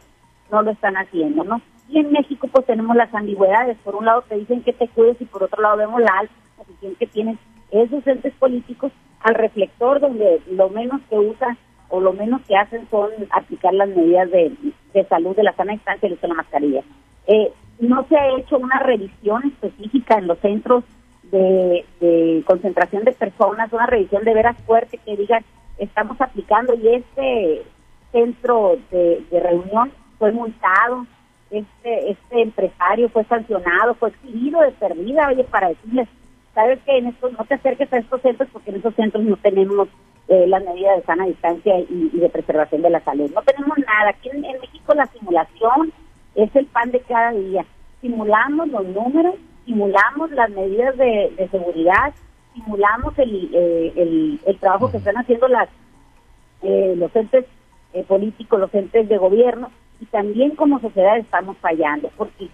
no 0.51 0.61
lo 0.61 0.71
están 0.71 0.95
haciendo, 0.95 1.43
¿no? 1.43 1.61
Y 1.89 1.99
en 1.99 2.11
México 2.11 2.47
pues 2.51 2.65
tenemos 2.65 2.95
las 2.95 3.13
ambigüedades, 3.13 3.77
por 3.83 3.95
un 3.95 4.05
lado 4.05 4.23
te 4.23 4.35
dicen 4.35 4.63
que 4.63 4.73
te 4.73 4.87
cuides 4.89 5.21
y 5.21 5.25
por 5.25 5.43
otro 5.43 5.61
lado 5.61 5.77
vemos 5.77 6.01
la 6.01 6.19
alta 6.19 6.33
posición 6.57 6.95
que 6.95 7.07
tienen 7.07 7.39
esos 7.71 8.05
entes 8.07 8.33
políticos 8.35 8.91
al 9.21 9.35
reflector 9.35 9.99
donde 9.99 10.41
lo 10.51 10.69
menos 10.69 11.01
que 11.09 11.17
usan 11.17 11.57
o 11.89 11.99
lo 11.99 12.13
menos 12.13 12.41
que 12.41 12.55
hacen 12.55 12.87
son 12.89 13.09
aplicar 13.31 13.73
las 13.73 13.89
medidas 13.89 14.29
de, 14.31 14.51
salud 15.09 15.35
de 15.35 15.43
la 15.43 15.53
sana 15.53 15.73
distancia 15.73 16.09
y 16.09 16.15
de 16.15 16.27
la 16.27 16.33
mascarilla. 16.33 16.83
Eh, 17.27 17.51
no 17.79 18.05
se 18.07 18.17
ha 18.17 18.37
hecho 18.37 18.57
una 18.57 18.79
revisión 18.79 19.43
específica 19.45 20.17
en 20.17 20.27
los 20.27 20.39
centros 20.39 20.83
de, 21.31 22.43
concentración 22.45 23.03
de 23.03 23.11
personas, 23.11 23.71
una 23.71 23.85
revisión 23.85 24.23
de 24.23 24.33
veras 24.33 24.57
fuerte 24.65 24.97
que 24.97 25.17
digan 25.17 25.43
estamos 25.77 26.19
aplicando 26.19 26.73
y 26.73 26.87
este 26.87 27.63
centro 28.11 28.77
de, 28.89 29.23
reunión 29.31 29.91
fue 30.17 30.31
multado, 30.31 31.05
este 31.51 32.11
este 32.11 32.41
empresario 32.41 33.09
fue 33.09 33.23
sancionado, 33.25 33.93
fue 33.95 34.09
exhibido 34.09 34.61
de 34.61 34.71
perdida, 34.71 35.27
oye, 35.27 35.43
para 35.43 35.69
decirles 35.69 36.07
sabes 36.57 36.79
que 36.87 36.97
en 36.97 37.05
estos 37.05 37.31
no 37.33 37.45
te 37.45 37.53
acerques 37.53 37.93
a 37.93 37.99
estos 37.99 38.19
centros 38.19 38.49
porque 38.51 38.71
en 38.71 38.77
estos 38.77 38.95
centros 38.95 39.23
no 39.23 39.37
tenemos 39.37 39.87
eh, 40.27 40.47
las 40.47 40.63
medidas 40.63 40.97
de 40.97 41.03
sana 41.03 41.27
distancia 41.27 41.79
y, 41.81 42.09
de 42.17 42.29
preservación 42.29 42.81
de 42.81 42.89
la 42.89 42.99
salud. 43.01 43.29
No 43.31 43.43
tenemos 43.43 43.77
nada. 43.77 44.09
Aquí 44.09 44.29
en, 44.29 44.41
México 44.41 44.95
la 44.95 45.05
simulación 45.05 45.93
es 46.33 46.55
el 46.55 46.65
pan 46.65 46.89
de 46.89 47.01
cada 47.01 47.33
día. 47.33 47.63
Simulamos 48.01 48.69
los 48.69 48.87
números, 48.87 49.35
simulamos 49.65 50.31
las 50.31 50.49
medidas 50.49 50.97
de, 50.97 51.47
seguridad, 51.51 52.11
simulamos 52.55 53.13
el, 53.19 53.51
eh, 53.53 54.39
el, 54.47 54.57
trabajo 54.59 54.89
que 54.89 54.97
están 54.97 55.17
haciendo 55.17 55.47
las 55.47 55.69
eh, 56.63 56.95
los 56.97 57.15
entes 57.15 57.45
políticos, 58.07 58.59
los 58.59 58.73
entes 58.73 59.07
de 59.07 59.17
gobierno, 59.19 59.69
y 60.01 60.05
también 60.07 60.55
como 60.55 60.79
sociedad 60.79 61.19
estamos 61.19 61.55
fallando, 61.57 62.09
porque 62.17 62.49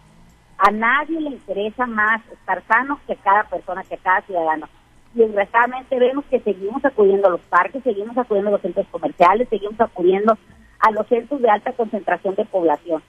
a 0.65 0.71
nadie 0.71 1.19
le 1.19 1.32
interesa 1.32 1.86
más 1.86 2.21
estar 2.32 2.63
sano 2.67 2.97
que 3.06 3.13
a 3.13 3.17
cada 3.17 3.43
persona, 3.43 3.84
que 3.84 3.95
a 3.95 3.97
cada 3.97 4.21
ciudadano. 4.21 4.69
Y 5.13 5.19
desgraciadamente 5.19 5.99
vemos 5.99 6.23
que 6.30 6.39
seguimos 6.39 6.84
acudiendo 6.86 7.28
a 7.28 7.32
los 7.32 7.41
parques, 7.41 7.84
seguimos 7.84 8.17
acudiendo 8.17 8.47
a 8.47 8.54
los 8.54 8.62
centros 8.62 8.88
comerciales, 8.89 9.49
seguimos 9.49 9.78
acudiendo 9.82 10.38
a 10.80 10.91
los 10.91 11.06
centros 11.08 11.41
de 11.41 11.49
alta 11.49 11.73
concentración 11.73 12.36
de 12.36 12.45
población. 12.45 13.04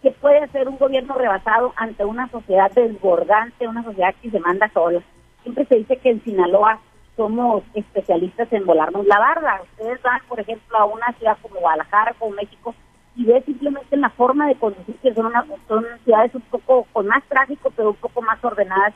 ¿Qué 0.00 0.12
puede 0.12 0.38
hacer 0.38 0.66
un 0.66 0.78
gobierno 0.78 1.14
rebasado 1.14 1.74
ante 1.76 2.06
una 2.06 2.26
sociedad 2.30 2.70
desbordante, 2.72 3.68
una 3.68 3.84
sociedad 3.84 4.14
que 4.22 4.30
se 4.30 4.40
manda 4.40 4.70
sola? 4.72 5.02
Siempre 5.42 5.66
se 5.66 5.76
dice 5.76 5.98
que 5.98 6.08
en 6.08 6.24
Sinaloa 6.24 6.80
somos 7.16 7.64
especialistas 7.74 8.50
en 8.50 8.64
volarnos 8.64 9.04
la 9.04 9.18
barda. 9.18 9.60
Ustedes 9.62 10.00
van, 10.00 10.22
por 10.26 10.40
ejemplo, 10.40 10.78
a 10.78 10.86
una 10.86 11.12
ciudad 11.18 11.36
como 11.42 11.60
Guadalajara, 11.60 12.14
como 12.18 12.34
México, 12.34 12.74
y 13.16 13.24
ve 13.24 13.42
simplemente 13.42 13.94
en 13.94 14.00
la 14.00 14.10
forma 14.10 14.48
de 14.48 14.56
conducir 14.56 14.96
que 14.96 15.14
son, 15.14 15.32
son 15.68 15.84
ciudades 16.04 16.34
un 16.34 16.42
poco 16.42 16.86
con 16.92 17.06
más 17.06 17.22
tráfico, 17.28 17.72
pero 17.76 17.90
un 17.90 17.96
poco 17.96 18.22
más 18.22 18.42
ordenadas 18.44 18.94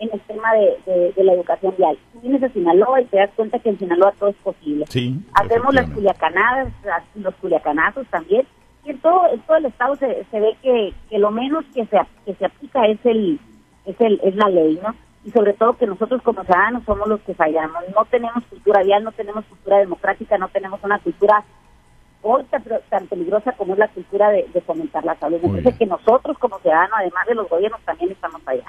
en 0.00 0.10
el 0.12 0.20
tema 0.22 0.52
de, 0.54 1.12
la 1.22 1.34
educación 1.34 1.74
vial. 1.76 1.96
Tú 2.12 2.20
vienes 2.20 2.42
a 2.42 2.48
Sinaloa 2.48 3.02
y 3.02 3.04
te 3.04 3.18
das 3.18 3.30
cuenta 3.36 3.58
que 3.58 3.68
en 3.68 3.78
Sinaloa 3.78 4.12
todo 4.18 4.30
es 4.30 4.36
posible. 4.36 4.86
Sí, 4.88 5.20
Hacemos 5.34 5.74
las 5.74 5.88
culiacanadas, 5.90 6.72
los 7.14 7.34
culiacanazos 7.36 8.06
también, 8.08 8.46
y 8.84 8.90
en 8.90 8.98
todo, 8.98 9.30
en 9.30 9.40
todo 9.40 9.58
el 9.58 9.66
estado 9.66 9.94
se, 9.96 10.24
se 10.30 10.40
ve 10.40 10.56
que, 10.62 10.94
que 11.10 11.18
lo 11.18 11.30
menos 11.30 11.64
que 11.74 11.84
se, 11.84 11.98
que 12.24 12.34
se 12.34 12.46
aplica 12.46 12.86
es 12.86 12.98
el, 13.04 13.38
es 13.84 14.00
el 14.00 14.20
es 14.24 14.34
la 14.36 14.48
ley, 14.48 14.80
¿no? 14.82 14.94
Y 15.22 15.30
sobre 15.32 15.52
todo 15.52 15.76
que 15.76 15.86
nosotros 15.86 16.22
como 16.22 16.44
ciudadanos 16.44 16.82
somos 16.84 17.06
los 17.06 17.20
que 17.20 17.34
fallamos. 17.34 17.82
No 17.94 18.06
tenemos 18.06 18.42
cultura 18.46 18.82
vial, 18.82 19.04
no 19.04 19.12
tenemos 19.12 19.44
cultura 19.44 19.78
democrática, 19.78 20.38
no 20.38 20.48
tenemos 20.48 20.80
una 20.82 20.98
cultura 20.98 21.44
hoy 22.22 22.44
tan, 22.90 23.06
peligrosa 23.06 23.52
como 23.52 23.72
es 23.72 23.78
la 23.78 23.88
cultura 23.88 24.30
de, 24.30 24.46
fomentar 24.66 25.04
la 25.04 25.16
salud. 25.16 25.38
Entonces 25.42 25.74
que 25.76 25.86
nosotros 25.86 26.38
como 26.38 26.58
ciudadanos, 26.60 26.94
además 26.98 27.26
de 27.26 27.34
los 27.34 27.48
gobiernos, 27.48 27.80
también 27.82 28.12
estamos 28.12 28.40
allá. 28.46 28.64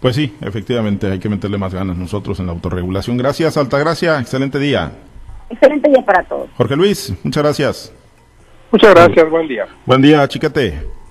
Pues 0.00 0.16
sí, 0.16 0.36
efectivamente, 0.40 1.10
hay 1.10 1.18
que 1.18 1.28
meterle 1.28 1.58
más 1.58 1.72
ganas 1.72 1.96
nosotros 1.96 2.40
en 2.40 2.46
la 2.46 2.52
autorregulación. 2.52 3.16
Gracias, 3.16 3.56
Altagracia, 3.56 4.18
excelente 4.18 4.58
día. 4.58 4.90
Excelente 5.48 5.88
día 5.88 6.04
para 6.04 6.24
todos. 6.24 6.50
Jorge 6.56 6.76
Luis, 6.76 7.14
muchas 7.22 7.42
gracias. 7.42 7.94
Muchas 8.70 8.94
gracias, 8.94 9.30
buen 9.30 9.46
día. 9.46 9.66
Buen 9.86 10.02
día, 10.02 10.26
chiquete. 10.26 11.01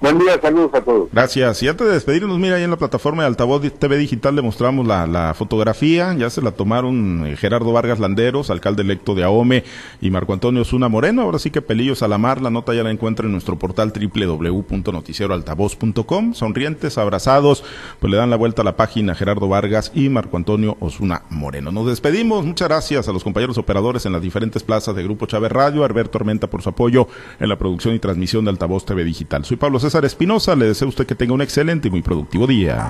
Buen 0.00 0.18
día, 0.18 0.40
saludos 0.40 0.72
a 0.72 0.80
todos. 0.80 1.10
Gracias. 1.12 1.62
Y 1.62 1.68
antes 1.68 1.86
de 1.86 1.92
despedirnos, 1.92 2.38
mira, 2.38 2.56
ahí 2.56 2.62
en 2.62 2.70
la 2.70 2.78
plataforma 2.78 3.22
de 3.22 3.26
Altavoz 3.26 3.60
TV 3.78 3.98
Digital 3.98 4.34
le 4.34 4.40
mostramos 4.40 4.86
la, 4.86 5.34
fotografía. 5.36 6.14
Ya 6.14 6.30
se 6.30 6.40
la 6.40 6.52
tomaron 6.52 7.26
eh, 7.26 7.36
Gerardo 7.36 7.70
Vargas 7.70 8.00
Landeros, 8.00 8.48
alcalde 8.48 8.80
electo 8.80 9.14
de 9.14 9.24
Ahome, 9.24 9.62
y 10.00 10.10
Marco 10.10 10.32
Antonio 10.32 10.64
Zuna 10.64 10.88
Moreno. 10.88 11.20
Ahora 11.20 11.38
sí 11.38 11.50
que 11.50 11.60
pelillos 11.60 12.02
a 12.02 12.08
la 12.08 12.16
mar. 12.16 12.40
La 12.40 12.48
nota 12.48 12.72
ya 12.72 12.82
la 12.82 12.90
encuentra 12.90 13.26
en 13.26 13.32
nuestro 13.32 13.58
portal 13.58 13.92
www.noticieroaltavoz.com. 13.92 16.32
Sonrientes, 16.32 16.96
abrazados, 16.96 17.62
pues 17.98 18.10
le 18.10 18.16
dan 18.16 18.30
la 18.30 18.36
vuelta 18.36 18.62
a 18.62 18.64
la 18.64 18.76
página 18.76 19.14
Gerardo 19.14 19.48
Vargas 19.48 19.92
y 19.94 20.08
Marco 20.08 20.38
Antonio 20.38 20.78
Osuna 20.80 21.24
Moreno. 21.28 21.72
Nos 21.72 21.86
despedimos. 21.86 22.46
Muchas 22.46 22.68
gracias 22.68 23.06
a 23.06 23.12
los 23.12 23.22
compañeros 23.22 23.58
operadores 23.58 24.06
en 24.06 24.12
las 24.12 24.22
diferentes 24.22 24.62
plazas 24.62 24.96
de 24.96 25.02
Grupo 25.02 25.26
Chávez 25.26 25.52
Radio, 25.52 25.84
Alberto 25.84 26.16
Armenta 26.16 26.46
por 26.46 26.62
su 26.62 26.70
apoyo 26.70 27.06
en 27.38 27.50
la 27.50 27.58
producción 27.58 27.94
y 27.94 27.98
transmisión 27.98 28.46
de 28.46 28.52
Altavoz 28.52 28.86
TV 28.86 29.04
Digital. 29.04 29.44
Soy 29.44 29.58
Pablo 29.58 29.78
César 29.78 29.89
César 29.90 30.04
Espinosa. 30.04 30.54
Le 30.54 30.66
deseo 30.66 30.86
a 30.86 30.88
usted 30.90 31.04
que 31.04 31.16
tenga 31.16 31.34
un 31.34 31.42
excelente 31.42 31.88
y 31.88 31.90
muy 31.90 32.00
productivo 32.00 32.46
día. 32.46 32.88